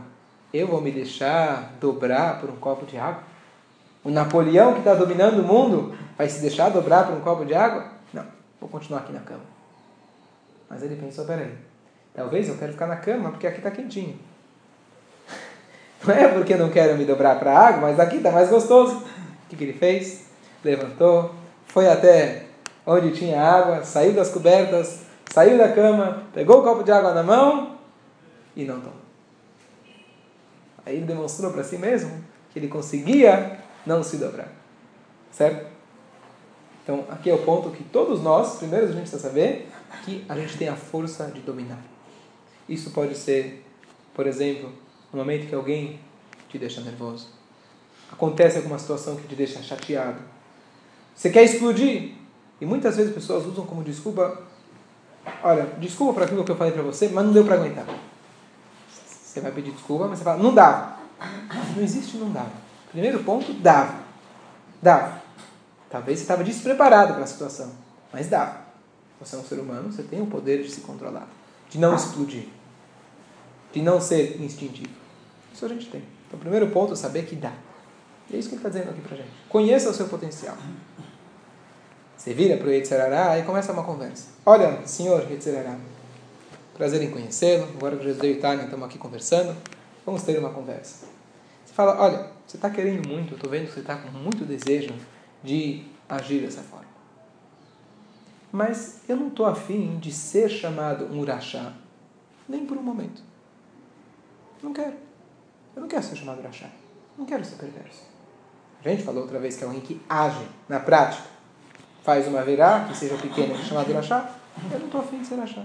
Eu 0.54 0.68
vou 0.68 0.82
me 0.82 0.92
deixar 0.92 1.74
dobrar 1.80 2.40
por 2.40 2.50
um 2.50 2.56
copo 2.56 2.86
de 2.86 2.98
água? 2.98 3.24
O 4.04 4.10
Napoleão 4.10 4.74
que 4.74 4.80
está 4.80 4.94
dominando 4.94 5.40
o 5.40 5.44
mundo 5.44 5.98
vai 6.18 6.30
se 6.30 6.40
deixar 6.40 6.70
dobrar 6.70 7.06
por 7.06 7.16
um 7.16 7.22
copo 7.22 7.46
de 7.46 7.54
água? 7.54 7.88
Não, 8.14 8.26
vou 8.60 8.70
continuar 8.70 9.02
aqui 9.02 9.12
na 9.12 9.20
cama. 9.20 9.44
Mas 10.70 10.84
ele 10.84 10.96
pensou, 10.96 11.26
peraí, 11.26 11.52
talvez 12.14 12.48
eu 12.48 12.58
quero 12.58 12.74
ficar 12.74 12.88
na 12.88 12.96
cama 12.98 13.32
porque 13.32 13.48
aqui 13.48 13.58
está 13.58 13.72
quentinho. 13.72 14.18
Não 16.06 16.14
é 16.14 16.28
porque 16.28 16.56
não 16.56 16.70
quero 16.70 16.98
me 16.98 17.04
dobrar 17.04 17.38
para 17.38 17.52
a 17.52 17.68
água, 17.68 17.82
mas 17.82 18.00
aqui 18.00 18.18
está 18.18 18.32
mais 18.32 18.50
gostoso. 18.50 18.98
O 18.98 19.50
que, 19.50 19.58
que 19.58 19.64
ele 19.66 19.74
fez? 19.74 20.28
Levantou, 20.64 21.36
foi 21.70 21.88
até 21.88 22.46
onde 22.86 23.12
tinha 23.12 23.42
água, 23.42 23.84
saiu 23.84 24.14
das 24.14 24.30
cobertas, 24.30 25.02
saiu 25.32 25.58
da 25.58 25.72
cama, 25.72 26.24
pegou 26.34 26.60
o 26.60 26.64
copo 26.64 26.84
de 26.84 26.92
água 26.92 27.14
na 27.14 27.24
mão 27.24 27.78
e 28.56 28.66
não 28.66 28.80
tomou. 28.80 29.00
Aí 30.86 30.98
ele 30.98 31.06
demonstrou 31.06 31.52
para 31.52 31.64
si 31.64 31.78
mesmo 31.78 32.24
que 32.52 32.58
ele 32.58 32.68
conseguia 32.68 33.60
não 33.86 34.02
se 34.02 34.18
dobrar. 34.18 34.52
Certo? 35.32 35.70
Então, 36.84 37.06
aqui 37.10 37.30
é 37.30 37.34
o 37.34 37.44
ponto 37.44 37.70
que 37.70 37.84
todos 37.84 38.24
nós, 38.24 38.58
primeiro 38.58 38.86
a 38.86 38.90
gente 38.90 39.02
precisa 39.02 39.22
saber 39.22 39.70
que 40.04 40.26
a 40.28 40.36
gente 40.36 40.58
tem 40.58 40.68
a 40.68 40.76
força 40.76 41.26
de 41.28 41.42
dominar. 41.42 41.80
Isso 42.68 42.90
pode 42.90 43.16
ser, 43.16 43.64
por 44.16 44.26
exemplo, 44.26 44.74
no 45.14 45.20
momento 45.20 45.48
que 45.48 45.54
alguém 45.54 46.00
te 46.50 46.58
deixa 46.58 46.82
nervoso. 46.82 47.30
Acontece 48.12 48.58
alguma 48.58 48.80
situação 48.80 49.16
que 49.16 49.28
te 49.28 49.36
deixa 49.36 49.62
chateado 49.62 50.20
você 51.20 51.30
quer 51.30 51.44
explodir? 51.44 52.14
E 52.62 52.66
muitas 52.66 52.96
vezes 52.96 53.10
as 53.10 53.16
pessoas 53.16 53.46
usam 53.46 53.66
como 53.66 53.84
desculpa: 53.84 54.42
olha, 55.44 55.66
desculpa 55.78 56.14
por 56.14 56.24
aquilo 56.24 56.46
que 56.46 56.52
eu 56.52 56.56
falei 56.56 56.72
para 56.72 56.82
você, 56.82 57.10
mas 57.10 57.26
não 57.26 57.34
deu 57.34 57.44
para 57.44 57.56
aguentar. 57.56 57.86
Você 58.90 59.42
vai 59.42 59.52
pedir 59.52 59.72
desculpa, 59.72 60.08
mas 60.08 60.20
você 60.20 60.24
fala: 60.24 60.42
não 60.42 60.54
dava. 60.54 60.98
Não 61.76 61.84
existe 61.84 62.16
não 62.16 62.32
dava. 62.32 62.54
Primeiro 62.90 63.22
ponto: 63.22 63.52
dava. 63.52 63.96
Dava. 64.82 65.22
Talvez 65.90 66.20
você 66.20 66.24
estava 66.24 66.42
despreparado 66.42 67.14
para 67.16 67.24
a 67.26 67.28
situação, 67.28 67.70
mas 68.14 68.28
dava. 68.28 68.62
Você 69.20 69.36
é 69.36 69.40
um 69.40 69.44
ser 69.44 69.60
humano, 69.60 69.92
você 69.92 70.04
tem 70.04 70.22
o 70.22 70.26
poder 70.26 70.64
de 70.64 70.72
se 70.72 70.80
controlar, 70.80 71.28
de 71.70 71.78
não 71.78 71.94
explodir, 71.98 72.46
de 73.74 73.82
não 73.82 74.00
ser 74.00 74.42
instintivo. 74.42 74.94
Isso 75.54 75.66
a 75.66 75.68
gente 75.68 75.88
tem. 75.88 76.02
Então, 76.26 76.40
primeiro 76.40 76.70
ponto 76.70 76.96
saber 76.96 77.26
que 77.26 77.36
dá. 77.36 77.52
E 78.30 78.38
é 78.38 78.40
isso 78.40 78.48
que 78.48 78.56
ele 78.56 78.60
está 78.66 78.70
dizendo 78.70 78.92
aqui 78.92 79.02
para 79.02 79.18
gente. 79.18 79.32
Conheça 79.50 79.90
o 79.90 79.94
seu 79.94 80.08
potencial. 80.08 80.56
Você 82.30 82.36
vira 82.36 82.58
para 82.58 82.68
o 82.68 82.70
Yetzirará 82.70 83.40
e 83.40 83.44
começa 83.44 83.74
uma 83.74 83.84
conversa. 83.84 84.28
Olha, 84.46 84.86
senhor 84.86 85.32
Yetzirará, 85.32 85.76
prazer 86.78 87.02
em 87.02 87.10
conhecê-lo. 87.10 87.68
Agora 87.76 87.98
que 87.98 88.04
Jesus 88.04 88.24
e 88.24 88.40
Tânia 88.40 88.66
estamos 88.66 88.86
aqui 88.86 89.00
conversando, 89.00 89.58
vamos 90.06 90.22
ter 90.22 90.38
uma 90.38 90.52
conversa. 90.52 91.08
Você 91.66 91.74
fala, 91.74 92.00
olha, 92.00 92.30
você 92.46 92.58
está 92.58 92.70
querendo 92.70 93.10
muito, 93.10 93.34
eu 93.34 93.36
estou 93.36 93.50
vendo 93.50 93.66
que 93.66 93.74
você 93.74 93.80
está 93.80 93.96
com 93.96 94.12
muito 94.12 94.46
desejo 94.46 94.94
de 95.44 95.88
agir 96.08 96.42
dessa 96.42 96.62
forma. 96.62 96.86
Mas 98.52 99.00
eu 99.10 99.16
não 99.18 99.30
estou 99.30 99.48
afim 99.48 99.98
de 99.98 100.14
ser 100.14 100.50
chamado 100.50 101.06
um 101.06 101.22
urachá, 101.22 101.74
nem 102.48 102.64
por 102.64 102.78
um 102.78 102.84
momento. 102.84 103.24
Não 104.62 104.72
quero. 104.72 104.94
Eu 105.76 105.82
não 105.82 105.88
quero 105.88 106.04
ser 106.04 106.16
chamado 106.16 106.42
urachá. 106.42 106.70
Não 107.18 107.26
quero 107.26 107.44
ser 107.44 107.56
perverso. 107.56 108.04
A 108.86 108.90
gente 108.90 109.02
falou 109.02 109.24
outra 109.24 109.40
vez 109.40 109.58
que 109.58 109.64
é 109.64 109.66
alguém 109.66 109.82
que 109.82 110.00
age 110.08 110.46
na 110.70 110.80
prática 110.80 111.39
faz 112.10 112.28
uma 112.28 112.42
verá, 112.42 112.86
que 112.86 112.98
seja 112.98 113.16
pequena, 113.18 113.54
que 113.54 113.62
é 113.62 113.66
chamada 113.66 113.88
Irachá, 113.88 114.36
eu 114.72 114.80
não 114.80 114.88
estou 114.88 115.02
afim 115.02 115.22
de 115.22 115.28
ser 115.28 115.36
Irachá. 115.36 115.64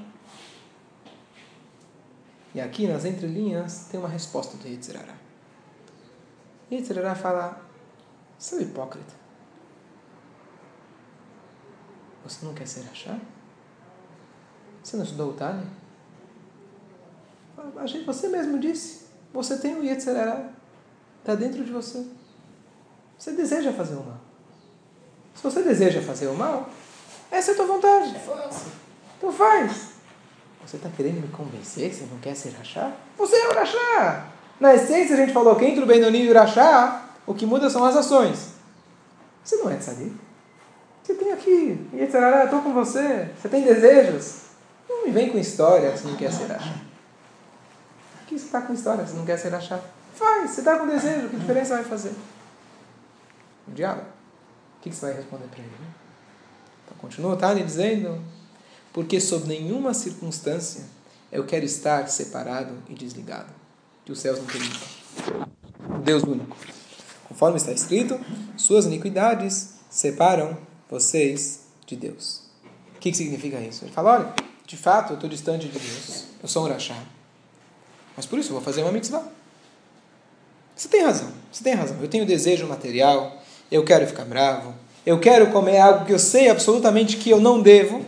E 2.54 2.60
aqui 2.60 2.86
nas 2.86 3.06
entrelinhas 3.06 3.86
tem 3.90 3.98
uma 3.98 4.10
resposta 4.10 4.54
do 4.58 4.68
Yetzirará. 4.68 5.14
Yetzirará 6.70 7.14
fala, 7.14 7.62
seu 8.38 8.60
hipócrita, 8.60 9.14
você 12.22 12.44
não 12.44 12.52
quer 12.52 12.68
ser 12.68 12.80
Irachá? 12.80 13.16
Você 14.82 14.98
não 14.98 15.04
estudou 15.04 15.30
o 15.30 15.32
Tânia? 15.32 15.66
Você 18.04 18.28
mesmo 18.28 18.58
disse, 18.58 19.06
você 19.32 19.56
tem 19.56 19.76
o 19.76 19.82
Yetzirará, 19.82 20.50
está 21.20 21.34
dentro 21.34 21.64
de 21.64 21.72
você. 21.72 22.06
Você 23.16 23.32
deseja 23.32 23.72
fazer 23.72 23.94
o 23.94 24.04
mal. 24.04 24.13
Se 25.44 25.50
você 25.50 25.60
deseja 25.60 26.00
fazer 26.00 26.26
o 26.28 26.34
mal, 26.34 26.70
essa 27.30 27.50
é 27.50 27.52
a 27.52 27.56
tua 27.58 27.66
vontade. 27.66 28.16
Então 29.18 29.30
faz. 29.30 29.88
Você 30.64 30.76
está 30.76 30.88
querendo 30.88 31.20
me 31.20 31.28
convencer 31.28 31.90
que 31.90 31.96
você 31.96 32.06
não 32.10 32.16
quer 32.16 32.34
ser 32.34 32.54
rachá? 32.54 32.90
Você 33.18 33.36
é 33.36 33.48
o 33.50 33.54
rachá. 33.54 34.28
Na 34.58 34.74
essência, 34.74 35.14
a 35.14 35.18
gente 35.18 35.34
falou 35.34 35.54
que 35.56 35.66
entre 35.66 35.84
o 35.84 35.86
Benoni 35.86 36.22
e 36.22 36.30
o 36.30 36.34
rachá, 36.34 37.10
o 37.26 37.34
que 37.34 37.44
muda 37.44 37.68
são 37.68 37.84
as 37.84 37.94
ações. 37.94 38.54
Você 39.44 39.56
não 39.56 39.70
é 39.70 39.76
tzadik. 39.76 40.16
Você 41.02 41.12
tem 41.12 41.30
aqui, 41.30 41.88
eu 41.92 42.06
estou 42.06 42.62
com 42.62 42.72
você. 42.72 43.28
Você 43.38 43.50
tem 43.50 43.64
desejos. 43.64 44.44
Não 44.88 45.04
me 45.04 45.10
vem 45.10 45.28
com 45.28 45.36
história 45.36 45.90
que 45.90 45.98
você 45.98 46.08
não 46.08 46.16
quer 46.16 46.32
ser 46.32 46.46
rachá. 46.46 46.72
Por 48.16 48.28
que 48.28 48.38
você 48.38 48.46
está 48.46 48.62
com 48.62 48.72
história 48.72 49.04
que 49.04 49.10
você 49.10 49.16
não 49.18 49.26
quer 49.26 49.38
ser 49.38 49.50
rachá? 49.50 49.78
Faz, 50.14 50.52
você 50.52 50.60
está 50.62 50.78
com 50.78 50.86
desejo, 50.86 51.28
que 51.28 51.36
diferença 51.36 51.74
vai 51.74 51.84
fazer? 51.84 52.14
O 53.68 53.72
diálogo 53.72 54.14
que, 54.84 54.90
que 54.90 54.96
você 54.96 55.06
vai 55.06 55.14
responder 55.16 55.46
para 55.46 55.60
ele? 55.60 55.68
Né? 55.68 55.86
Então, 56.84 56.98
continua 56.98 57.36
Tani 57.36 57.60
tá 57.60 57.66
dizendo: 57.66 58.22
Porque 58.92 59.18
sob 59.18 59.48
nenhuma 59.48 59.94
circunstância 59.94 60.84
eu 61.32 61.44
quero 61.46 61.64
estar 61.64 62.06
separado 62.08 62.76
e 62.88 62.94
desligado. 62.94 63.52
Que 64.04 64.12
os 64.12 64.18
céus 64.20 64.38
não 64.38 64.44
permitam. 64.44 64.88
Deus 66.04 66.22
único. 66.22 66.54
Conforme 67.26 67.56
está 67.56 67.72
escrito, 67.72 68.20
suas 68.58 68.84
iniquidades 68.84 69.76
separam 69.88 70.58
vocês 70.90 71.62
de 71.86 71.96
Deus. 71.96 72.42
O 72.94 72.98
que, 73.00 73.10
que 73.10 73.16
significa 73.16 73.58
isso? 73.60 73.84
Ele 73.84 73.92
fala, 73.92 74.12
olha, 74.12 74.34
de 74.66 74.76
fato 74.76 75.12
eu 75.12 75.14
estou 75.14 75.30
distante 75.30 75.66
de 75.68 75.78
Deus, 75.78 76.24
eu 76.42 76.48
sou 76.48 76.64
um 76.64 76.68
rachá, 76.68 77.02
mas 78.16 78.26
por 78.26 78.38
isso 78.38 78.50
eu 78.50 78.54
vou 78.54 78.62
fazer 78.62 78.82
uma 78.82 78.92
mitzvah. 78.92 79.26
Você 80.76 80.88
tem 80.88 81.02
razão, 81.02 81.32
você 81.50 81.64
tem 81.64 81.74
razão. 81.74 82.00
Eu 82.00 82.08
tenho 82.08 82.26
desejo 82.26 82.66
material, 82.66 83.42
eu 83.70 83.84
quero 83.84 84.06
ficar 84.06 84.24
bravo, 84.24 84.74
eu 85.04 85.18
quero 85.20 85.50
comer 85.50 85.78
algo 85.78 86.04
que 86.04 86.12
eu 86.12 86.18
sei 86.18 86.48
absolutamente 86.48 87.16
que 87.16 87.30
eu 87.30 87.40
não 87.40 87.60
devo, 87.60 88.04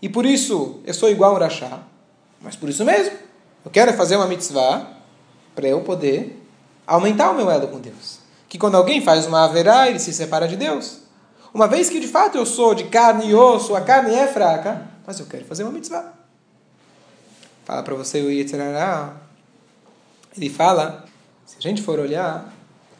e 0.00 0.08
por 0.08 0.26
isso 0.26 0.80
eu 0.84 0.92
sou 0.94 1.08
igual 1.08 1.32
a 1.32 1.36
um 1.36 1.40
rachá. 1.40 1.80
Mas 2.40 2.56
por 2.56 2.68
isso 2.68 2.84
mesmo, 2.84 3.16
eu 3.64 3.70
quero 3.70 3.92
fazer 3.94 4.16
uma 4.16 4.26
mitzvah 4.26 4.86
para 5.54 5.68
eu 5.68 5.80
poder 5.80 6.42
aumentar 6.86 7.30
o 7.30 7.34
meu 7.34 7.50
elo 7.50 7.68
com 7.68 7.80
Deus. 7.80 8.18
Que 8.48 8.58
quando 8.58 8.76
alguém 8.76 9.00
faz 9.00 9.26
uma 9.26 9.44
haverá, 9.44 9.88
ele 9.88 9.98
se 9.98 10.12
separa 10.12 10.46
de 10.46 10.56
Deus. 10.56 11.00
Uma 11.52 11.66
vez 11.66 11.88
que 11.88 11.98
de 11.98 12.06
fato 12.06 12.36
eu 12.36 12.46
sou 12.46 12.74
de 12.74 12.84
carne 12.84 13.30
e 13.30 13.34
osso, 13.34 13.74
a 13.74 13.80
carne 13.80 14.14
é 14.14 14.26
fraca, 14.26 14.86
mas 15.06 15.18
eu 15.18 15.26
quero 15.26 15.44
fazer 15.44 15.62
uma 15.62 15.72
mitzvah. 15.72 16.12
Fala 17.64 17.82
para 17.82 17.94
você 17.94 18.20
o 18.20 18.30
Yetzirará. 18.30 19.14
Ele 20.36 20.50
fala, 20.50 21.04
se 21.44 21.56
a 21.58 21.60
gente 21.60 21.82
for 21.82 21.98
olhar, 21.98 22.52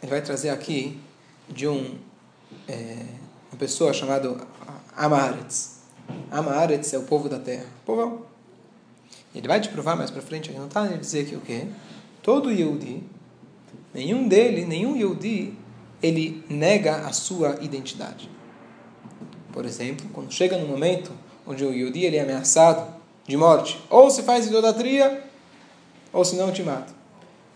ele 0.03 0.11
vai 0.11 0.23
trazer 0.23 0.49
aqui 0.49 0.99
de 1.49 1.67
um, 1.67 1.97
é, 2.69 3.05
uma 3.51 3.59
pessoa 3.59 3.93
chamada 3.93 4.37
Amaretz. 4.97 5.81
Amaretz 6.31 6.93
é 6.93 6.99
o 6.99 7.03
povo 7.03 7.29
da 7.29 7.39
terra. 7.39 7.67
Povão. 7.85 8.23
Ele 9.35 9.47
vai 9.47 9.61
te 9.61 9.69
provar 9.69 9.97
mais 9.97 10.11
para 10.11 10.23
frente, 10.23 10.51
ele 10.51 10.59
não 10.59 10.67
está 10.67 10.87
ele 10.87 10.99
dizer 10.99 11.27
que 11.27 11.37
o 11.37 11.41
quê? 11.41 11.67
Todo 12.23 12.51
Yehudi, 12.51 13.03
nenhum 13.93 14.27
dele, 14.27 14.65
nenhum 14.65 14.97
Yehudi, 14.97 15.55
ele 16.03 16.43
nega 16.49 17.07
a 17.07 17.13
sua 17.13 17.59
identidade. 17.61 18.31
Por 19.53 19.65
exemplo, 19.67 20.07
quando 20.13 20.33
chega 20.33 20.57
no 20.57 20.67
momento 20.67 21.13
onde 21.47 21.65
o 21.65 21.73
Yehudi 21.73 22.05
ele 22.05 22.17
é 22.17 22.23
ameaçado 22.23 22.95
de 23.27 23.37
morte, 23.37 23.79
ou 23.91 24.11
se 24.11 24.23
faz 24.23 24.47
idolatria, 24.47 25.23
ou 26.13 26.25
se 26.25 26.37
não 26.37 26.51
te 26.51 26.63
mata. 26.63 26.96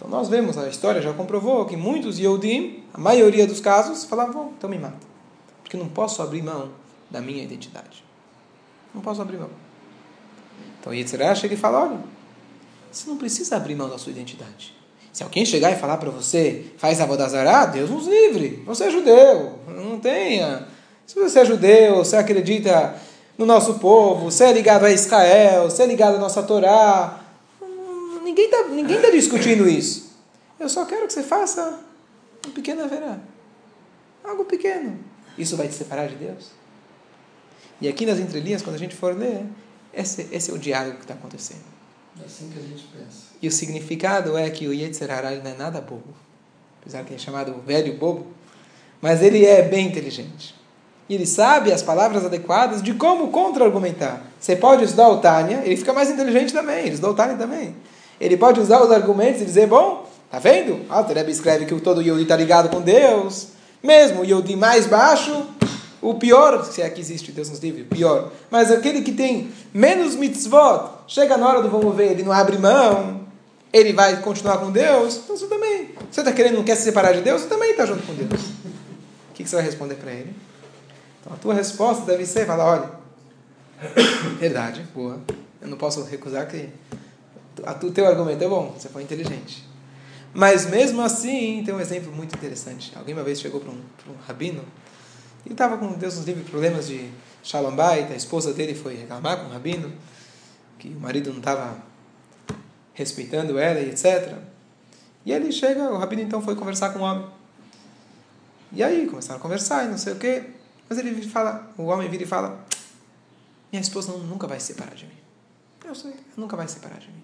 Então 0.00 0.08
nós 0.08 0.30
vemos, 0.30 0.56
a 0.56 0.66
história 0.66 1.02
já 1.02 1.12
comprovou 1.12 1.66
que 1.66 1.76
muitos 1.76 2.18
Yehudim, 2.18 2.84
a 2.94 2.98
maioria 2.98 3.46
dos 3.46 3.60
casos, 3.60 4.02
falavam, 4.02 4.54
então 4.56 4.70
me 4.70 4.78
mata. 4.78 5.06
Porque 5.62 5.76
não 5.76 5.88
posso 5.88 6.22
abrir 6.22 6.42
mão 6.42 6.70
da 7.10 7.20
minha 7.20 7.44
identidade. 7.44 8.02
Não 8.94 9.02
posso 9.02 9.20
abrir 9.20 9.36
mão. 9.36 9.50
Então 10.80 10.94
Yetzirah 10.94 11.34
chega 11.34 11.52
e 11.52 11.56
fala, 11.58 11.82
olha, 11.82 11.98
você 12.90 13.10
não 13.10 13.18
precisa 13.18 13.56
abrir 13.56 13.74
mão 13.74 13.90
da 13.90 13.98
sua 13.98 14.10
identidade. 14.10 14.74
Se 15.12 15.22
alguém 15.22 15.44
chegar 15.44 15.70
e 15.70 15.76
falar 15.76 15.98
para 15.98 16.08
você, 16.08 16.72
faz 16.78 16.98
a 16.98 17.04
Vodazará, 17.04 17.66
Deus 17.66 17.90
nos 17.90 18.06
livre. 18.06 18.62
Você 18.64 18.84
é 18.84 18.90
judeu, 18.90 19.58
não 19.68 20.00
tenha. 20.00 20.66
Se 21.06 21.14
você 21.14 21.40
é 21.40 21.44
judeu, 21.44 21.96
você 21.96 22.16
acredita 22.16 22.94
no 23.36 23.44
nosso 23.44 23.74
povo, 23.74 24.30
você 24.30 24.44
é 24.44 24.52
ligado 24.54 24.86
a 24.86 24.90
Israel, 24.90 25.64
você 25.64 25.82
é 25.82 25.86
ligado 25.86 26.16
à 26.16 26.18
nossa 26.18 26.42
Torá. 26.42 27.19
Ninguém 28.31 28.45
está 28.45 28.69
ninguém 28.69 29.03
tá 29.03 29.11
discutindo 29.11 29.69
isso. 29.69 30.12
Eu 30.59 30.69
só 30.69 30.85
quero 30.85 31.05
que 31.09 31.12
você 31.12 31.23
faça 31.23 31.81
um 32.47 32.51
pequeno 32.53 32.85
haverá. 32.85 33.19
Algo 34.23 34.45
pequeno. 34.45 35.01
Isso 35.37 35.57
vai 35.57 35.66
te 35.66 35.75
separar 35.75 36.07
de 36.07 36.14
Deus? 36.14 36.51
E 37.81 37.88
aqui 37.88 38.07
nas 38.07 38.21
entrelinhas, 38.21 38.62
quando 38.62 38.77
a 38.77 38.79
gente 38.79 38.95
for 38.95 39.16
ler, 39.16 39.45
esse, 39.93 40.29
esse 40.31 40.51
é 40.51 40.55
o 40.55 40.59
diálogo 40.59 40.99
que 40.99 41.03
está 41.03 41.14
acontecendo. 41.14 41.64
É 42.23 42.25
assim 42.25 42.49
que 42.51 42.59
a 42.59 42.62
gente 42.62 42.85
pensa. 42.97 43.31
E 43.43 43.49
o 43.49 43.51
significado 43.51 44.37
é 44.37 44.49
que 44.49 44.69
o 44.69 44.73
Yetzer 44.73 45.11
Hará 45.11 45.33
não 45.33 45.51
é 45.51 45.55
nada 45.55 45.81
bobo. 45.81 46.14
Apesar 46.81 47.05
que 47.05 47.12
é 47.12 47.19
chamado 47.19 47.61
velho 47.66 47.95
bobo. 47.95 48.29
Mas 49.01 49.23
ele 49.23 49.45
é 49.45 49.62
bem 49.62 49.88
inteligente. 49.88 50.55
E 51.09 51.14
ele 51.16 51.27
sabe 51.27 51.73
as 51.73 51.83
palavras 51.83 52.25
adequadas 52.25 52.81
de 52.81 52.95
como 52.95 53.29
contra-argumentar. 53.33 54.23
Você 54.38 54.55
pode 54.55 54.85
estudar 54.85 55.09
o 55.09 55.19
Tânia, 55.19 55.62
ele 55.64 55.77
fica 55.77 55.93
mais 55.93 56.09
inteligente 56.09 56.53
também. 56.53 56.81
Ele 56.81 56.90
estudou 56.90 57.11
o 57.11 57.16
Tânia 57.16 57.37
também. 57.37 57.75
Ele 58.20 58.37
pode 58.37 58.61
usar 58.61 58.83
os 58.83 58.92
argumentos 58.92 59.40
e 59.40 59.44
dizer, 59.44 59.66
bom, 59.66 60.06
tá 60.30 60.38
vendo? 60.38 60.85
Ah, 60.90 61.00
o 61.00 61.30
escreve 61.30 61.64
que 61.64 61.80
todo 61.80 62.02
Yodi 62.02 62.22
está 62.22 62.37
ligado 62.37 62.68
com 62.68 62.80
Deus. 62.80 63.48
Mesmo 63.83 64.20
o 64.20 64.24
Yodi 64.24 64.56
mais 64.56 64.87
baixo, 64.87 65.46
o 66.02 66.14
pior, 66.14 66.62
se 66.64 66.83
é 66.83 66.90
que 66.90 67.00
existe, 67.00 67.33
Deus 67.33 67.48
nos 67.48 67.61
livre, 67.61 67.85
pior. 67.85 68.30
Mas 68.50 68.70
aquele 68.70 69.00
que 69.00 69.12
tem 69.12 69.50
menos 69.72 70.14
mitzvot, 70.14 70.90
chega 71.06 71.37
na 71.38 71.48
hora 71.48 71.62
do 71.62 71.70
vamos 71.70 71.96
ver, 71.96 72.12
ele 72.12 72.22
não 72.22 72.33
abre 72.33 72.59
mão, 72.59 73.20
ele 73.72 73.92
vai 73.92 74.20
continuar 74.20 74.59
com 74.59 74.70
Deus, 74.70 75.20
então 75.24 75.37
você 75.37 75.46
também. 75.46 75.90
Você 76.11 76.20
está 76.20 76.33
querendo, 76.33 76.56
não 76.56 76.64
quer 76.64 76.76
se 76.76 76.83
separar 76.83 77.12
de 77.12 77.22
Deus, 77.22 77.42
você 77.42 77.48
também 77.48 77.70
está 77.70 77.87
junto 77.87 78.02
com 78.02 78.14
Deus. 78.14 78.40
O 78.40 79.33
que, 79.35 79.44
que 79.44 79.48
você 79.48 79.56
vai 79.56 79.64
responder 79.64 79.94
para 79.94 80.12
ele? 80.12 80.35
Então 81.20 81.33
a 81.33 81.37
tua 81.37 81.54
resposta 81.54 82.04
deve 82.04 82.26
ser, 82.26 82.46
falar, 82.46 82.66
olha, 82.66 82.90
verdade, 84.38 84.87
boa, 84.94 85.20
eu 85.61 85.68
não 85.68 85.76
posso 85.76 86.02
recusar 86.04 86.46
que 86.46 86.68
o 87.82 87.90
teu 87.90 88.06
argumento 88.06 88.42
é 88.42 88.48
bom, 88.48 88.74
você 88.76 88.88
foi 88.88 89.02
inteligente. 89.02 89.64
Mas 90.32 90.66
mesmo 90.66 91.02
assim, 91.02 91.62
tem 91.64 91.74
um 91.74 91.80
exemplo 91.80 92.12
muito 92.12 92.34
interessante. 92.34 92.92
Alguém 92.96 93.14
uma 93.14 93.24
vez 93.24 93.40
chegou 93.40 93.60
para 93.60 93.70
um, 93.70 93.80
um 94.08 94.16
rabino, 94.26 94.64
ele 95.44 95.54
estava 95.54 95.76
com, 95.78 95.92
Deus 95.94 96.16
nos 96.16 96.26
livre, 96.26 96.44
problemas 96.44 96.86
de 96.86 97.10
Shalom 97.42 97.74
Bait, 97.74 98.12
a 98.12 98.16
esposa 98.16 98.52
dele 98.52 98.74
foi 98.74 98.96
reclamar 98.96 99.38
com 99.38 99.46
o 99.46 99.48
rabino, 99.50 99.92
que 100.78 100.88
o 100.88 101.00
marido 101.00 101.30
não 101.30 101.38
estava 101.38 101.76
respeitando 102.92 103.58
ela 103.58 103.80
e 103.80 103.90
etc. 103.90 104.36
E 105.24 105.32
ele 105.32 105.50
chega, 105.50 105.90
o 105.90 105.98
rabino 105.98 106.22
então 106.22 106.40
foi 106.40 106.54
conversar 106.54 106.90
com 106.90 107.00
o 107.00 107.02
homem. 107.02 107.26
E 108.72 108.82
aí 108.82 109.06
começaram 109.06 109.38
a 109.40 109.42
conversar 109.42 109.86
e 109.86 109.88
não 109.88 109.98
sei 109.98 110.12
o 110.12 110.16
quê. 110.16 110.44
Mas 110.88 110.98
ele 110.98 111.22
fala, 111.28 111.70
o 111.76 111.84
homem 111.84 112.08
vira 112.08 112.22
e 112.22 112.26
fala: 112.26 112.64
Minha 113.72 113.82
esposa 113.82 114.12
nunca 114.12 114.46
vai 114.46 114.60
se 114.60 114.66
separar 114.66 114.94
de 114.94 115.06
mim. 115.06 115.18
Eu 115.84 115.94
sei, 115.94 116.14
nunca 116.36 116.56
vai 116.56 116.68
se 116.68 116.74
separar 116.74 116.98
de 116.98 117.08
mim. 117.08 117.22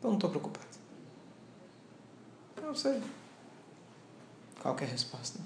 Então 0.00 0.10
não 0.10 0.16
estou 0.16 0.30
preocupado. 0.30 0.66
Eu 2.60 2.74
sei. 2.74 3.00
Qual 4.60 4.76
é 4.80 4.84
a 4.84 4.86
resposta? 4.86 5.38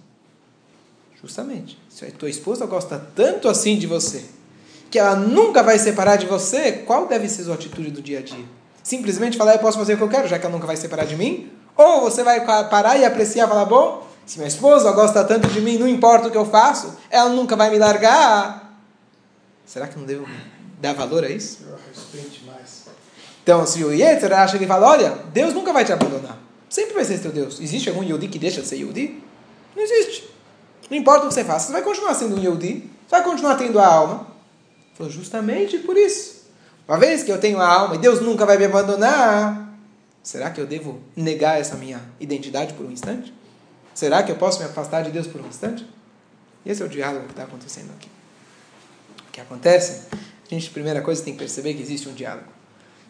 Justamente. 1.21 1.79
Se 1.91 2.05
a 2.05 2.11
tua 2.13 2.31
esposa 2.31 2.65
gosta 2.65 2.99
tanto 3.15 3.49
assim 3.49 3.77
de 3.77 3.87
você, 3.87 4.25
que 4.91 4.99
ela 4.99 5.17
nunca 5.17 5.63
vai 5.63 5.79
separar 5.79 6.17
de 6.17 6.27
você, 6.27 6.73
qual 6.73 7.09
deve 7.09 7.29
ser 7.29 7.43
a 7.43 7.45
sua 7.47 7.55
atitude 7.55 7.91
do 7.91 8.01
dia 8.01 8.21
a 8.21 8.23
dia? 8.23 8.45
Simplesmente 8.83 9.37
falar, 9.37 9.55
eu 9.55 9.59
posso 9.59 9.79
fazer 9.79 9.95
o 9.95 9.97
que 9.97 10.03
eu 10.03 10.09
quero, 10.09 10.29
já 10.29 10.39
que 10.39 10.47
ela 10.47 10.55
nunca 10.55 10.67
vai 10.67 10.77
separar 10.77 11.05
de 11.05 11.17
mim? 11.17 11.51
Ou 11.77 12.03
você 12.03 12.23
vai 12.23 12.45
parar 12.45 12.97
e 12.97 13.05
apreciar 13.05 13.49
falar, 13.49 13.65
bom, 13.65 14.07
se 14.25 14.39
minha 14.39 14.49
esposa 14.49 14.93
gosta 14.93 15.25
tanto 15.25 15.49
de 15.49 15.61
mim, 15.61 15.79
não 15.79 15.89
importa 15.89 16.29
o 16.29 16.31
que 16.31 16.37
eu 16.37 16.47
faço, 16.47 16.97
ela 17.11 17.31
nunca 17.31 17.57
vai 17.57 17.71
me 17.71 17.79
largar. 17.79 18.79
Será 19.67 19.89
que 19.89 19.99
não 19.99 20.05
devo 20.05 20.27
dar 20.81 20.93
valor 20.93 21.25
a 21.25 21.29
isso? 21.29 21.65
Eu 21.65 21.79
mais. 22.47 22.84
Então, 23.45 23.67
se 23.67 23.85
o 23.85 23.93
Yetzer 23.93 24.33
acha 24.33 24.59
que 24.59 24.67
fala, 24.67 24.89
olha, 24.89 25.11
Deus 25.31 25.53
nunca 25.53 25.71
vai 25.71 25.85
te 25.85 25.93
abandonar. 25.93 26.39
Sempre 26.67 26.95
vai 26.95 27.05
ser 27.05 27.21
teu 27.21 27.31
Deus. 27.31 27.61
Existe 27.61 27.91
algum 27.91 28.03
Yehudi 28.03 28.27
que 28.27 28.39
deixa 28.39 28.63
de 28.63 28.67
ser 28.67 28.77
Yehudi? 28.77 29.23
Não 29.77 29.83
existe. 29.83 30.31
Não 30.91 30.97
importa 30.97 31.27
o 31.27 31.29
que 31.29 31.35
você 31.35 31.45
faça, 31.45 31.67
você 31.67 31.73
vai 31.73 31.83
continuar 31.83 32.15
sendo 32.15 32.37
um 32.37 32.43
Yehudi, 32.43 32.91
você 33.07 33.11
vai 33.11 33.23
continuar 33.23 33.57
tendo 33.57 33.79
a 33.79 33.87
alma. 33.87 34.27
Falou, 34.95 35.13
justamente 35.13 35.77
por 35.79 35.95
isso. 35.95 36.47
Uma 36.89 36.99
vez 36.99 37.23
que 37.23 37.31
eu 37.31 37.39
tenho 37.39 37.61
a 37.61 37.67
alma 37.67 37.97
e 37.97 37.99
Deus 37.99 38.23
nunca 38.23 38.47
vai 38.47 38.57
me 38.57 38.65
abandonar, 38.65 39.75
será 40.23 40.51
que 40.51 40.61
eu 40.61 40.67
devo 40.67 41.01
negar 41.15 41.61
essa 41.61 41.77
minha 41.77 42.01
identidade 42.19 42.73
por 42.73 42.87
um 42.87 42.91
instante? 42.91 43.33
Será 43.95 44.23
que 44.23 44.33
eu 44.33 44.37
posso 44.37 44.59
me 44.59 44.65
afastar 44.65 45.03
de 45.03 45.11
Deus 45.11 45.27
por 45.27 45.43
um 45.43 45.47
instante? 45.47 45.87
Esse 46.65 46.83
é 46.83 46.87
o 46.87 46.89
diálogo 46.89 47.27
que 47.27 47.33
está 47.33 47.43
acontecendo 47.43 47.91
aqui. 47.93 48.09
O 49.29 49.31
que 49.31 49.41
acontece? 49.41 50.09
A 50.13 50.49
gente, 50.49 50.71
primeira 50.71 51.03
coisa, 51.03 51.23
tem 51.23 51.35
que 51.35 51.41
perceber 51.41 51.75
que 51.75 51.83
existe 51.83 52.09
um 52.09 52.15
diálogo. 52.15 52.54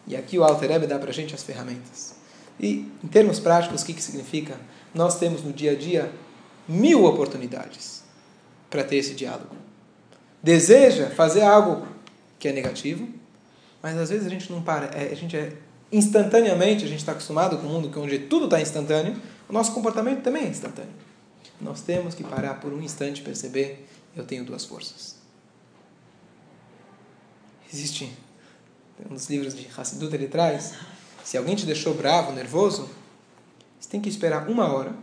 E 0.07 0.15
aqui 0.15 0.37
o 0.37 0.43
Alter 0.43 0.69
Rebbe 0.69 0.87
dá 0.87 0.99
para 0.99 1.09
a 1.09 1.13
gente 1.13 1.33
as 1.33 1.43
ferramentas. 1.43 2.15
E, 2.59 2.89
em 3.03 3.07
termos 3.07 3.39
práticos, 3.39 3.81
o 3.81 3.85
que, 3.85 3.93
que 3.93 4.01
significa? 4.01 4.57
Nós 4.93 5.17
temos 5.19 5.43
no 5.43 5.51
dia 5.51 5.71
a 5.71 5.75
dia 5.75 6.11
mil 6.67 7.05
oportunidades 7.05 8.03
para 8.69 8.83
ter 8.83 8.97
esse 8.97 9.13
diálogo. 9.13 9.55
Deseja 10.41 11.09
fazer 11.09 11.41
algo 11.41 11.87
que 12.39 12.47
é 12.47 12.51
negativo, 12.51 13.07
mas 13.81 13.97
às 13.97 14.09
vezes 14.09 14.25
a 14.25 14.29
gente 14.29 14.51
não 14.51 14.61
para, 14.61 14.87
é, 14.87 15.11
a 15.11 15.15
gente 15.15 15.35
é 15.35 15.53
instantaneamente, 15.91 16.85
a 16.85 16.87
gente 16.87 16.99
está 16.99 17.11
acostumado 17.11 17.57
com 17.57 17.67
um 17.67 17.69
mundo 17.69 17.91
onde 17.99 18.19
tudo 18.19 18.45
está 18.45 18.61
instantâneo, 18.61 19.15
o 19.47 19.53
nosso 19.53 19.73
comportamento 19.73 20.21
também 20.21 20.45
é 20.45 20.47
instantâneo. 20.47 20.93
Nós 21.59 21.81
temos 21.81 22.13
que 22.13 22.23
parar 22.23 22.55
por 22.55 22.73
um 22.73 22.81
instante 22.81 23.21
e 23.21 23.23
perceber: 23.23 23.87
eu 24.15 24.25
tenho 24.25 24.43
duas 24.43 24.65
forças. 24.65 25.15
Existe 27.71 28.11
um 29.09 29.13
dos 29.13 29.29
livros 29.29 29.55
de 29.55 29.67
Hassidut 29.75 30.13
ele 30.13 30.27
traz: 30.27 30.73
se 31.23 31.37
alguém 31.37 31.55
te 31.55 31.65
deixou 31.65 31.93
bravo, 31.93 32.31
nervoso, 32.31 32.89
você 33.79 33.89
tem 33.89 33.99
que 33.99 34.09
esperar 34.09 34.47
uma 34.47 34.71
hora. 34.71 34.93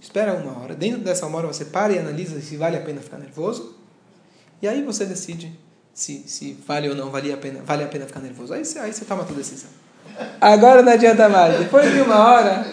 Espera 0.00 0.34
uma 0.34 0.58
hora. 0.60 0.74
Dentro 0.74 1.00
dessa 1.00 1.26
uma 1.26 1.38
hora 1.38 1.48
você 1.48 1.64
para 1.64 1.92
e 1.92 1.98
analisa 1.98 2.40
se 2.40 2.56
vale 2.56 2.76
a 2.76 2.80
pena 2.80 3.00
ficar 3.00 3.18
nervoso. 3.18 3.76
E 4.62 4.68
aí 4.68 4.82
você 4.82 5.04
decide 5.04 5.58
se, 5.92 6.24
se 6.26 6.52
vale 6.66 6.88
ou 6.88 6.94
não 6.94 7.10
vale 7.10 7.32
a 7.32 7.36
pena, 7.36 7.60
vale 7.64 7.84
a 7.84 7.88
pena 7.88 8.06
ficar 8.06 8.20
nervoso. 8.20 8.54
Aí, 8.54 8.62
aí 8.80 8.92
você 8.92 9.04
toma 9.04 9.22
a 9.22 9.32
decisão. 9.32 9.70
Agora 10.40 10.82
não 10.82 10.92
adianta 10.92 11.28
mais. 11.28 11.58
Depois 11.58 11.92
de 11.92 12.00
uma 12.00 12.16
hora. 12.16 12.66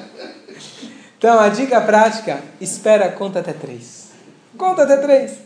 Então 1.18 1.40
a 1.40 1.50
dica 1.50 1.82
prática: 1.82 2.42
espera, 2.62 3.10
conta 3.12 3.40
até 3.40 3.54
três. 3.54 4.10
Conta 4.58 4.84
até 4.84 4.98
três. 4.98 5.40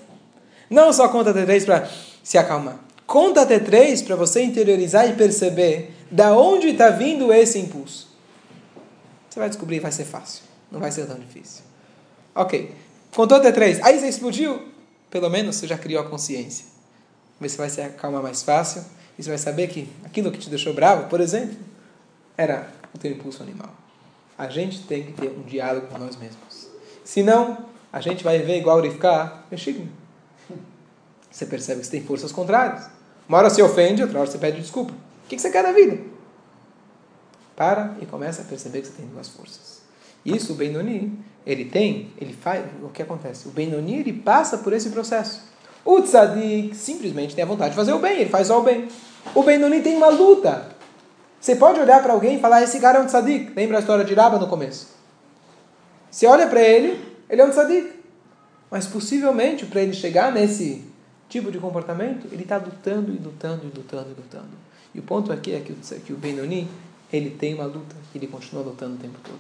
Não 0.70 0.94
só 0.94 1.08
conta 1.08 1.32
até 1.32 1.46
três 1.46 1.66
para 1.66 1.88
se 2.24 2.38
acalmar. 2.38 2.80
Conta 3.10 3.41
até 3.41 3.58
três 3.58 4.04
para 4.04 4.15
você 4.15 4.43
interiorizar 4.43 5.10
e 5.10 5.13
perceber 5.13 5.91
da 6.12 6.38
onde 6.38 6.67
está 6.67 6.91
vindo 6.91 7.34
esse 7.34 7.58
impulso. 7.58 8.08
Você 9.28 9.39
vai 9.39 9.50
descobrir, 9.50 9.80
vai 9.80 9.91
ser 9.91 10.06
fácil. 10.06 10.43
Não 10.72 10.80
vai 10.80 10.91
ser 10.91 11.08
tão 11.08 11.17
difícil. 11.17 11.63
Ok. 12.36 12.72
Contou 13.15 13.39
até 13.39 13.52
três. 13.52 13.82
Aí 13.82 14.00
você 14.00 14.08
explodiu. 14.10 14.62
Pelo 15.10 15.28
menos 15.28 15.56
você 15.56 15.65
já 15.65 15.76
criou 15.76 16.04
a 16.04 16.08
consciência. 16.08 16.67
Você 17.41 17.58
vai 17.58 17.67
se 17.72 17.82
acalmar 17.82 18.22
mais 18.22 18.43
fácil. 18.43 18.86
E 19.17 19.24
você 19.24 19.30
vai 19.30 19.39
saber 19.39 19.69
que 19.69 19.89
aquilo 20.06 20.32
que 20.32 20.38
te 20.38 20.48
deixou 20.48 20.76
bravo, 20.76 21.10
por 21.10 21.19
exemplo, 21.19 21.58
era 22.38 22.72
o 22.93 23.00
teu 23.00 23.12
impulso 23.12 23.41
animal. 23.41 23.74
A 24.38 24.50
gente 24.50 24.84
tem 24.84 25.06
que 25.06 25.13
ter 25.13 25.32
um 25.32 25.41
diálogo 25.41 25.88
com 25.88 25.98
nós 25.98 26.15
mesmos. 26.15 26.69
Senão, 27.04 27.58
a 27.91 28.02
gente 28.02 28.24
vai 28.24 28.38
ver 28.38 28.60
igual 28.60 28.80
Rivka, 28.80 29.45
Meshigna. 29.50 29.88
Você 31.32 31.48
percebe 31.48 31.80
que 31.80 31.88
você 31.88 31.91
tem 31.93 32.04
forças 32.04 32.32
contrárias. 32.32 32.99
Uma 33.30 33.38
hora 33.38 33.50
você 33.52 33.62
ofende, 33.62 34.02
outra 34.02 34.20
hora 34.20 34.30
você 34.30 34.39
pede 34.39 34.60
desculpa. 34.60 34.92
O 34.92 35.30
que 35.30 35.38
você 35.38 35.52
quer 35.52 35.62
da 35.62 35.72
vida? 35.72 36.00
Para 37.56 37.96
e 38.02 38.06
começa 38.08 38.42
a 38.42 38.46
perceber 38.46 38.82
que 38.82 38.88
você 38.88 38.94
tem 38.94 39.06
duas 39.06 39.28
forças. 39.28 39.84
Isso 40.26 40.54
o 40.54 40.56
Benoni, 40.56 41.13
ele 41.46 41.65
tem, 41.65 42.12
ele 42.20 42.34
faz, 42.34 42.65
o 42.82 42.89
que 42.89 43.04
acontece? 43.04 43.48
O 43.48 43.52
Benoni, 43.52 44.00
ele 44.00 44.13
passa 44.13 44.58
por 44.58 44.74
esse 44.74 44.89
processo. 44.89 45.48
O 45.86 46.02
Tzadik 46.02 46.76
simplesmente 46.76 47.36
tem 47.36 47.44
a 47.44 47.48
vontade 47.48 47.70
de 47.70 47.76
fazer 47.76 47.94
o 47.94 48.00
bem, 48.00 48.22
ele 48.22 48.30
faz 48.32 48.48
só 48.48 48.60
o 48.60 48.63
bem. 48.63 48.88
O 49.36 49.44
Benoni 49.44 49.82
tem 49.82 49.96
uma 49.96 50.10
luta. 50.10 50.76
Você 51.39 51.56
pode 51.56 51.80
olhar 51.80 52.02
para 52.02 52.13
alguém 52.13 52.38
e 52.38 52.42
falar, 52.42 52.63
esse 52.63 52.80
cara 52.80 52.98
é 52.98 53.02
um 53.02 53.06
Tzadik. 53.06 53.54
Lembra 53.56 53.78
a 53.78 53.80
história 53.80 54.04
de 54.04 54.13
Raba 54.15 54.39
no 54.39 54.48
começo? 54.48 54.88
Você 56.10 56.26
olha 56.26 56.48
para 56.48 56.62
ele, 56.62 57.00
ele 57.30 57.42
é 57.42 57.46
um 57.46 57.52
Tzadik. 57.52 57.94
Mas 58.72 58.88
possivelmente, 58.88 59.68
para 59.68 59.82
ele 59.82 59.94
chegar 59.94 60.32
nesse 60.32 60.88
tipo 61.30 61.52
de 61.52 61.60
comportamento, 61.60 62.28
ele 62.32 62.44
está 62.44 62.58
lutando 62.58 63.13
e 63.13 63.18
lutando 63.18 63.62
e 63.63 63.78
lutando 63.78 64.10
e 64.10 64.13
lutando. 64.20 64.50
E 64.94 65.00
o 65.00 65.04
ponto 65.04 65.32
aqui 65.32 65.54
é 65.54 65.60
que, 65.60 65.74
que 66.00 66.12
o 66.12 66.18
Benoni, 66.18 66.68
ele 67.13 67.30
tem 67.30 67.54
uma 67.54 67.65
luta, 67.65 67.96
ele 68.13 68.28
continua 68.28 68.63
lutando 68.63 68.96
o 68.96 68.98
tempo 68.98 69.20
todo. 69.24 69.39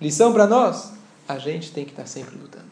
Lição 0.00 0.32
para 0.32 0.46
nós, 0.46 0.92
a 1.28 1.38
gente 1.38 1.70
tem 1.70 1.84
que 1.84 1.92
estar 1.92 2.02
tá 2.02 2.08
sempre 2.08 2.36
lutando. 2.36 2.66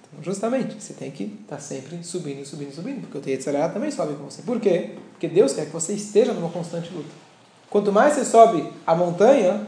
Então, 0.00 0.22
justamente, 0.22 0.80
você 0.80 0.94
tem 0.94 1.10
que 1.10 1.24
estar 1.24 1.56
tá 1.56 1.60
sempre 1.60 2.02
subindo, 2.04 2.46
subindo, 2.46 2.72
subindo, 2.72 3.00
porque 3.00 3.18
o 3.18 3.20
Teyetzerá 3.20 3.68
também 3.68 3.90
sobe 3.90 4.14
com 4.14 4.24
você. 4.24 4.42
Por 4.42 4.60
quê? 4.60 4.96
Porque 5.10 5.26
Deus 5.26 5.52
quer 5.52 5.66
que 5.66 5.72
você 5.72 5.92
esteja 5.94 6.32
numa 6.32 6.50
constante 6.50 6.92
luta. 6.94 7.10
Quanto 7.68 7.90
mais 7.90 8.14
você 8.14 8.24
sobe 8.24 8.70
a 8.86 8.94
montanha, 8.94 9.66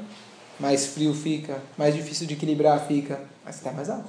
mais 0.60 0.86
frio 0.86 1.12
fica, 1.12 1.60
mais 1.76 1.94
difícil 1.94 2.26
de 2.26 2.34
equilibrar 2.34 2.86
fica, 2.86 3.20
mas 3.44 3.56
você 3.56 3.60
está 3.60 3.72
mais 3.72 3.90
alto. 3.90 4.08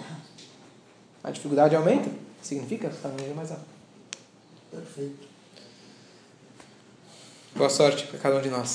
A 1.24 1.32
dificuldade 1.32 1.76
aumenta, 1.76 2.10
significa 2.42 2.90
que 2.90 2.96
está 2.96 3.10
no 3.10 3.16
nível 3.16 3.36
mais 3.36 3.52
alto. 3.52 3.66
Perfeito. 4.72 5.28
Boa 7.56 7.70
sorte 7.70 8.06
para 8.08 8.20
cada 8.20 8.38
um 8.38 8.42
de 8.42 8.50
nós. 8.50 8.70